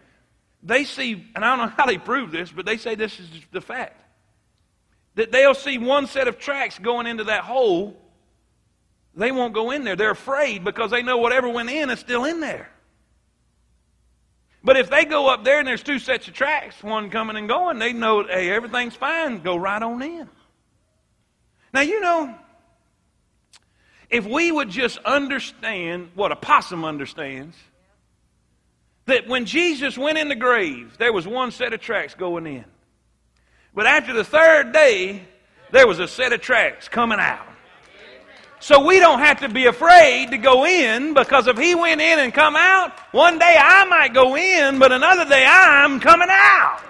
they 0.62 0.84
see, 0.84 1.26
and 1.34 1.44
I 1.44 1.56
don't 1.56 1.66
know 1.66 1.74
how 1.76 1.86
they 1.86 1.98
prove 1.98 2.30
this, 2.30 2.50
but 2.50 2.66
they 2.66 2.76
say 2.76 2.94
this 2.94 3.18
is 3.18 3.28
the 3.52 3.60
fact 3.60 4.00
that 5.14 5.32
they'll 5.32 5.54
see 5.54 5.78
one 5.78 6.06
set 6.06 6.28
of 6.28 6.38
tracks 6.38 6.78
going 6.78 7.06
into 7.06 7.24
that 7.24 7.44
hole. 7.44 7.96
They 9.14 9.32
won't 9.32 9.52
go 9.52 9.70
in 9.70 9.84
there. 9.84 9.96
They're 9.96 10.10
afraid 10.10 10.64
because 10.64 10.90
they 10.90 11.02
know 11.02 11.18
whatever 11.18 11.48
went 11.48 11.68
in 11.68 11.90
is 11.90 11.98
still 11.98 12.24
in 12.24 12.40
there. 12.40 12.70
But 14.62 14.76
if 14.76 14.90
they 14.90 15.04
go 15.04 15.28
up 15.28 15.42
there 15.44 15.58
and 15.58 15.66
there's 15.66 15.82
two 15.82 15.98
sets 15.98 16.28
of 16.28 16.34
tracks, 16.34 16.82
one 16.82 17.08
coming 17.10 17.36
and 17.36 17.48
going, 17.48 17.78
they 17.78 17.92
know, 17.92 18.24
hey, 18.24 18.50
everything's 18.50 18.94
fine. 18.94 19.40
Go 19.40 19.56
right 19.56 19.82
on 19.82 20.02
in. 20.02 20.28
Now, 21.72 21.80
you 21.80 22.00
know, 22.00 22.34
if 24.10 24.26
we 24.26 24.52
would 24.52 24.68
just 24.68 24.98
understand 24.98 26.10
what 26.14 26.32
a 26.32 26.36
possum 26.36 26.84
understands, 26.84 27.56
that 29.06 29.26
when 29.28 29.46
Jesus 29.46 29.96
went 29.96 30.18
in 30.18 30.28
the 30.28 30.36
grave, 30.36 30.96
there 30.98 31.12
was 31.12 31.26
one 31.26 31.52
set 31.52 31.72
of 31.72 31.80
tracks 31.80 32.14
going 32.14 32.46
in. 32.46 32.64
But 33.74 33.86
after 33.86 34.12
the 34.12 34.24
third 34.24 34.72
day, 34.72 35.22
there 35.70 35.86
was 35.86 36.00
a 36.00 36.08
set 36.08 36.32
of 36.32 36.40
tracks 36.40 36.88
coming 36.88 37.18
out. 37.18 37.46
So 38.62 38.84
we 38.84 39.00
don't 39.00 39.20
have 39.20 39.40
to 39.40 39.48
be 39.48 39.66
afraid 39.66 40.30
to 40.32 40.38
go 40.38 40.66
in 40.66 41.14
because 41.14 41.46
if 41.46 41.56
he 41.56 41.74
went 41.74 42.02
in 42.02 42.18
and 42.18 42.32
come 42.32 42.56
out, 42.56 42.92
one 43.10 43.38
day 43.38 43.56
I 43.58 43.86
might 43.86 44.12
go 44.12 44.36
in, 44.36 44.78
but 44.78 44.92
another 44.92 45.24
day 45.24 45.46
I'm 45.48 45.98
coming 45.98 46.28
out. 46.30 46.82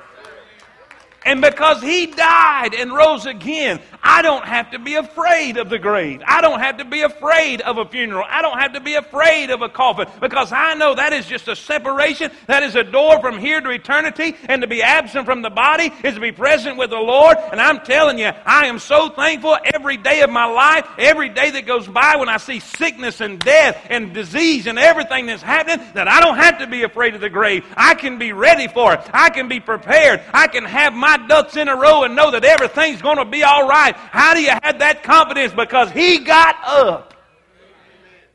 And 1.31 1.41
because 1.41 1.81
he 1.81 2.07
died 2.07 2.75
and 2.75 2.93
rose 2.93 3.25
again, 3.25 3.79
I 4.03 4.21
don't 4.21 4.45
have 4.45 4.73
to 4.73 4.81
be 4.81 4.97
afraid 4.97 5.59
of 5.59 5.71
the 5.71 5.79
grave. 5.79 6.23
I 6.27 6.41
don't 6.41 6.59
have 6.59 6.79
to 6.79 6.85
be 6.85 7.03
afraid 7.03 7.61
of 7.61 7.79
a 7.79 7.85
funeral. 7.85 8.25
I 8.29 8.43
don't 8.43 8.59
have 8.59 8.73
to 8.73 8.81
be 8.81 8.95
afraid 8.95 9.51
of 9.51 9.63
a 9.63 9.69
coffin 9.69 10.09
because 10.21 10.51
I 10.51 10.75
know 10.75 10.97
that 10.97 11.13
is 11.13 11.27
just 11.27 11.47
a 11.47 11.55
separation. 11.55 12.33
That 12.49 12.65
is 12.65 12.75
a 12.75 12.83
door 12.83 13.21
from 13.21 13.39
here 13.39 13.61
to 13.61 13.71
eternity. 13.71 14.35
And 14.49 14.63
to 14.63 14.67
be 14.67 14.83
absent 14.83 15.25
from 15.25 15.43
the 15.43 15.51
body 15.51 15.93
is 16.03 16.15
to 16.15 16.21
be 16.21 16.33
present 16.33 16.77
with 16.79 16.91
the 16.91 16.99
Lord. 16.99 17.37
And 17.53 17.61
I'm 17.61 17.79
telling 17.85 18.19
you, 18.19 18.33
I 18.45 18.67
am 18.67 18.81
so 18.81 19.11
thankful 19.11 19.57
every 19.73 19.99
day 19.99 20.23
of 20.23 20.31
my 20.31 20.47
life, 20.47 20.85
every 20.99 21.29
day 21.29 21.53
that 21.53 21.65
goes 21.65 21.87
by 21.87 22.17
when 22.17 22.29
I 22.29 22.39
see 22.39 22.59
sickness 22.59 23.21
and 23.21 23.39
death 23.39 23.87
and 23.89 24.13
disease 24.13 24.67
and 24.67 24.81
everything 24.81 25.27
that's 25.27 25.43
happening 25.43 25.87
that 25.95 26.09
I 26.09 26.21
don't 26.21 26.39
have 26.39 26.59
to 26.59 26.67
be 26.67 26.83
afraid 26.83 27.15
of 27.15 27.21
the 27.21 27.31
grave. 27.31 27.65
I 27.77 27.95
can 27.95 28.19
be 28.19 28.33
ready 28.33 28.67
for 28.67 28.95
it. 28.95 29.01
I 29.13 29.31
can 29.31 29.47
be 29.47 29.61
prepared. 29.61 30.23
I 30.35 30.49
can 30.49 30.65
have 30.65 30.93
my 30.93 31.20
ducks 31.29 31.57
in 31.57 31.69
a 31.69 31.77
row 31.77 32.05
and 32.05 32.17
know 32.17 32.31
that 32.31 32.45
everything's 32.45 33.03
going 33.03 33.19
to 33.19 33.25
be 33.25 33.43
all 33.43 33.69
right. 33.69 33.95
How 33.95 34.35
do 34.35 34.43
you 34.43 34.51
have 34.51 34.79
that 34.79 35.03
confidence? 35.03 35.53
Because 35.53 35.91
he 35.91 36.19
got 36.19 36.57
up. 36.65 37.15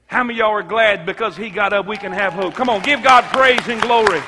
How 0.08 0.24
many 0.24 0.40
of 0.40 0.46
y'all 0.46 0.52
are 0.52 0.64
glad 0.64 1.06
because 1.06 1.36
he 1.36 1.50
got 1.50 1.74
up 1.74 1.88
we 1.88 1.98
can 1.98 2.12
have 2.12 2.34
hope? 2.34 2.54
Come 2.54 2.70
on, 2.70 2.82
give 2.84 3.02
God 3.02 3.24
praise 3.26 3.68
and 3.68 3.82
glory. 3.82 4.22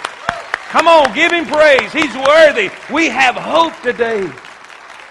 Come 0.69 0.87
on, 0.87 1.13
give 1.13 1.31
him 1.31 1.45
praise. 1.45 1.93
He's 1.93 2.15
worthy. 2.15 2.69
We 2.91 3.07
have 3.07 3.35
hope 3.35 3.73
today. 3.81 4.29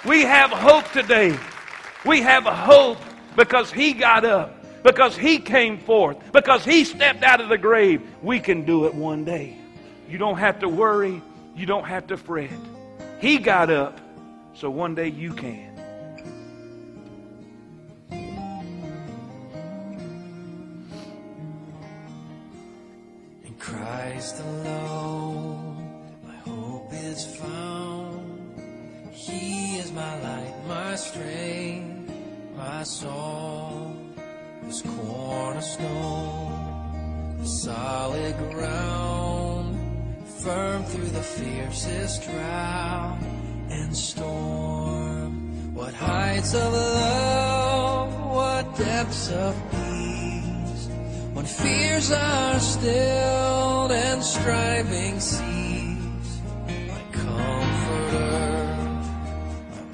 We 0.04 0.22
have 0.22 0.50
hope 0.50 0.90
today. 0.92 1.38
We 2.04 2.20
have 2.20 2.44
hope 2.44 2.98
because 3.36 3.72
he 3.72 3.92
got 3.92 4.24
up, 4.24 4.82
because 4.82 5.16
he 5.16 5.38
came 5.38 5.78
forth, 5.78 6.32
because 6.32 6.64
he 6.64 6.84
stepped 6.84 7.22
out 7.22 7.40
of 7.40 7.48
the 7.48 7.58
grave. 7.58 8.02
We 8.22 8.38
can 8.38 8.64
do 8.64 8.86
it 8.86 8.94
one 8.94 9.24
day. 9.24 9.56
You 10.08 10.18
don't 10.18 10.38
have 10.38 10.60
to 10.60 10.68
worry. 10.68 11.22
You 11.56 11.66
don't 11.66 11.84
have 11.84 12.06
to 12.08 12.16
fret. 12.16 12.50
He 13.18 13.38
got 13.38 13.70
up, 13.70 13.98
so 14.52 14.68
one 14.68 14.94
day 14.94 15.08
you 15.08 15.32
can. 15.32 15.72
In 23.44 23.54
Christ 23.58 24.40
alone, 24.40 26.20
my 26.26 26.36
hope 26.50 26.92
is 26.92 27.24
found. 27.36 29.10
He 29.12 29.78
is 29.78 29.90
my 29.92 30.20
light, 30.20 30.54
my 30.68 30.94
strength, 30.96 32.12
my 32.54 32.82
song, 32.82 34.14
His 34.66 34.82
cornerstone, 34.82 35.86
the 37.38 37.46
solid 37.46 38.36
ground, 38.50 39.55
firm 40.46 40.84
through 40.84 41.08
the 41.08 41.26
fiercest 41.38 42.22
drought 42.22 43.18
and 43.68 43.96
storm. 43.96 45.32
What 45.74 45.92
heights 45.92 46.54
of 46.54 46.72
love, 46.72 48.08
what 48.32 48.64
depths 48.78 49.32
of 49.32 49.52
peace, 49.72 50.86
when 51.34 51.46
fears 51.46 52.12
are 52.12 52.60
stilled 52.60 53.90
and 53.90 54.22
striving 54.22 55.18
cease, 55.18 56.32
my 56.90 57.02
comforter, 57.10 58.46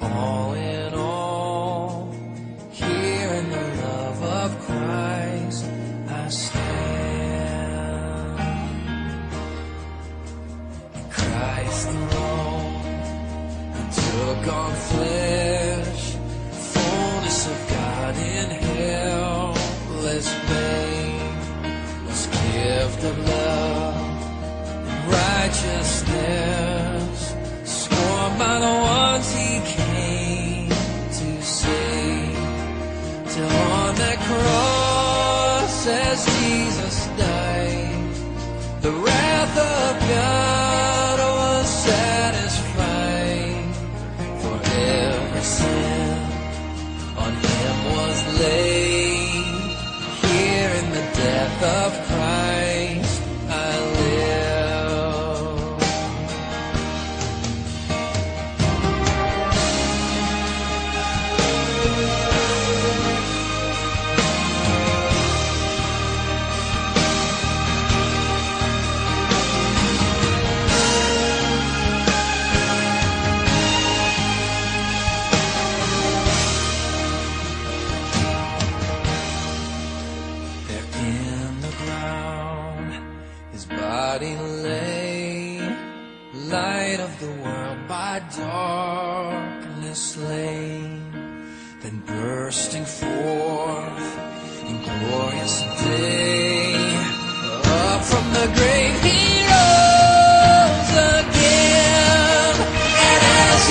my 0.01 0.11
all 0.11 0.53
in 0.53 0.93
all, 0.93 1.22
Alone, 11.43 12.73
He 13.75 13.83
took 14.01 14.53
on 14.53 14.71
flesh, 14.73 15.42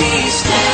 and 0.01 0.72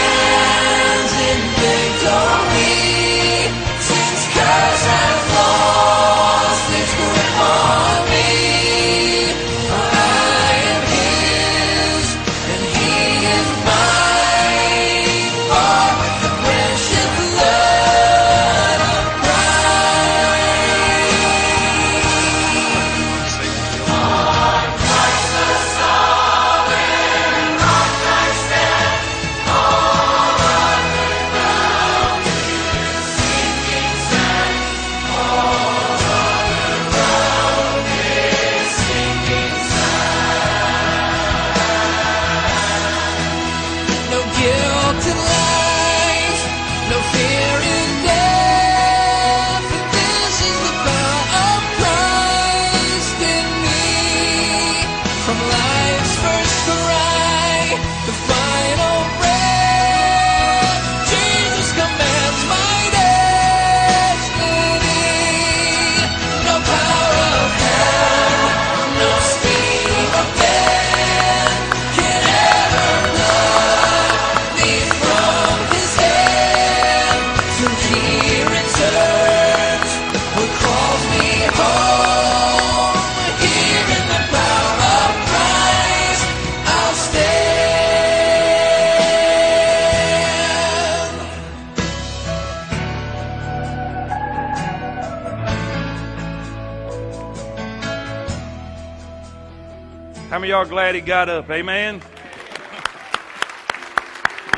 How 100.39 100.41
many 100.41 100.51
y'all 100.53 100.63
glad 100.63 100.95
he 100.95 101.01
got 101.01 101.27
up? 101.27 101.49
Amen. 101.49 102.01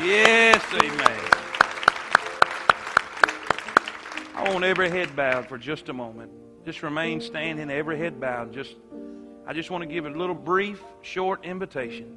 Yes, 0.00 0.64
amen. 0.74 1.20
I 4.36 4.48
want 4.48 4.62
every 4.62 4.88
head 4.88 5.16
bowed 5.16 5.48
for 5.48 5.58
just 5.58 5.88
a 5.88 5.92
moment. 5.92 6.30
Just 6.64 6.84
remain 6.84 7.20
standing, 7.20 7.68
every 7.68 7.98
head 7.98 8.20
bowed. 8.20 8.52
Just 8.52 8.76
I 9.44 9.52
just 9.52 9.72
want 9.72 9.82
to 9.82 9.92
give 9.92 10.06
a 10.06 10.10
little 10.10 10.36
brief, 10.36 10.80
short 11.00 11.44
invitation. 11.44 12.16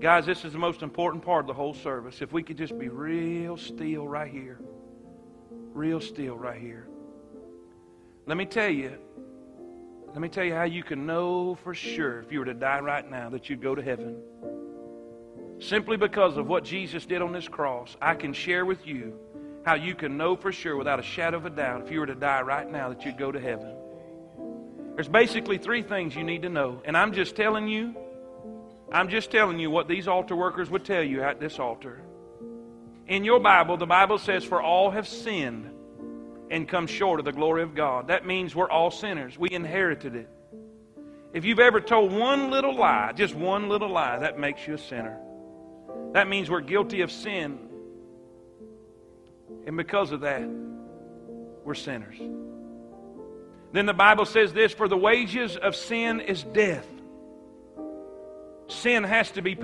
Guys, 0.00 0.24
this 0.24 0.46
is 0.46 0.54
the 0.54 0.58
most 0.58 0.80
important 0.80 1.22
part 1.22 1.40
of 1.40 1.46
the 1.46 1.52
whole 1.52 1.74
service. 1.74 2.22
If 2.22 2.32
we 2.32 2.42
could 2.42 2.56
just 2.56 2.78
be 2.78 2.88
real 2.88 3.58
still 3.58 4.08
right 4.08 4.32
here. 4.32 4.60
Real 5.74 6.00
still 6.00 6.38
right 6.38 6.58
here. 6.58 6.88
Let 8.24 8.38
me 8.38 8.46
tell 8.46 8.70
you, 8.70 8.96
let 10.12 10.20
me 10.20 10.28
tell 10.28 10.44
you 10.44 10.54
how 10.54 10.64
you 10.64 10.82
can 10.82 11.06
know 11.06 11.56
for 11.62 11.74
sure 11.74 12.20
if 12.20 12.32
you 12.32 12.38
were 12.38 12.46
to 12.46 12.54
die 12.54 12.80
right 12.80 13.08
now 13.08 13.28
that 13.30 13.48
you'd 13.48 13.62
go 13.62 13.74
to 13.74 13.82
heaven. 13.82 14.16
Simply 15.60 15.96
because 15.96 16.36
of 16.36 16.46
what 16.46 16.64
Jesus 16.64 17.04
did 17.04 17.20
on 17.20 17.32
this 17.32 17.48
cross, 17.48 17.96
I 18.00 18.14
can 18.14 18.32
share 18.32 18.64
with 18.64 18.86
you 18.86 19.18
how 19.64 19.74
you 19.74 19.94
can 19.94 20.16
know 20.16 20.36
for 20.36 20.52
sure 20.52 20.76
without 20.76 20.98
a 20.98 21.02
shadow 21.02 21.36
of 21.36 21.44
a 21.44 21.50
doubt 21.50 21.82
if 21.82 21.92
you 21.92 22.00
were 22.00 22.06
to 22.06 22.14
die 22.14 22.40
right 22.40 22.70
now 22.70 22.88
that 22.88 23.04
you'd 23.04 23.18
go 23.18 23.30
to 23.30 23.40
heaven. 23.40 23.74
There's 24.94 25.08
basically 25.08 25.58
three 25.58 25.82
things 25.82 26.16
you 26.16 26.24
need 26.24 26.42
to 26.42 26.48
know. 26.48 26.80
And 26.84 26.96
I'm 26.96 27.12
just 27.12 27.36
telling 27.36 27.68
you, 27.68 27.94
I'm 28.90 29.08
just 29.10 29.30
telling 29.30 29.58
you 29.58 29.70
what 29.70 29.88
these 29.88 30.08
altar 30.08 30.34
workers 30.34 30.70
would 30.70 30.84
tell 30.84 31.02
you 31.02 31.22
at 31.22 31.38
this 31.38 31.58
altar. 31.58 32.00
In 33.06 33.24
your 33.24 33.40
Bible, 33.40 33.76
the 33.76 33.86
Bible 33.86 34.18
says, 34.18 34.44
For 34.44 34.62
all 34.62 34.90
have 34.90 35.06
sinned 35.06 35.70
and 36.50 36.68
come 36.68 36.86
short 36.86 37.20
of 37.20 37.24
the 37.24 37.32
glory 37.32 37.62
of 37.62 37.74
God. 37.74 38.08
That 38.08 38.26
means 38.26 38.54
we're 38.54 38.70
all 38.70 38.90
sinners. 38.90 39.38
We 39.38 39.50
inherited 39.50 40.14
it. 40.14 40.28
If 41.32 41.44
you've 41.44 41.58
ever 41.58 41.80
told 41.80 42.12
one 42.12 42.50
little 42.50 42.74
lie, 42.74 43.12
just 43.12 43.34
one 43.34 43.68
little 43.68 43.90
lie, 43.90 44.18
that 44.20 44.38
makes 44.38 44.66
you 44.66 44.74
a 44.74 44.78
sinner. 44.78 45.18
That 46.12 46.26
means 46.26 46.48
we're 46.48 46.60
guilty 46.60 47.02
of 47.02 47.12
sin. 47.12 47.58
And 49.66 49.76
because 49.76 50.10
of 50.12 50.20
that, 50.20 50.48
we're 51.64 51.74
sinners. 51.74 52.18
Then 53.72 53.84
the 53.84 53.94
Bible 53.94 54.24
says 54.24 54.52
this 54.52 54.72
For 54.72 54.88
the 54.88 54.96
wages 54.96 55.56
of 55.56 55.76
sin 55.76 56.20
is 56.20 56.42
death. 56.42 56.86
Sin 58.68 59.04
has 59.04 59.30
to 59.32 59.42
be 59.42 59.54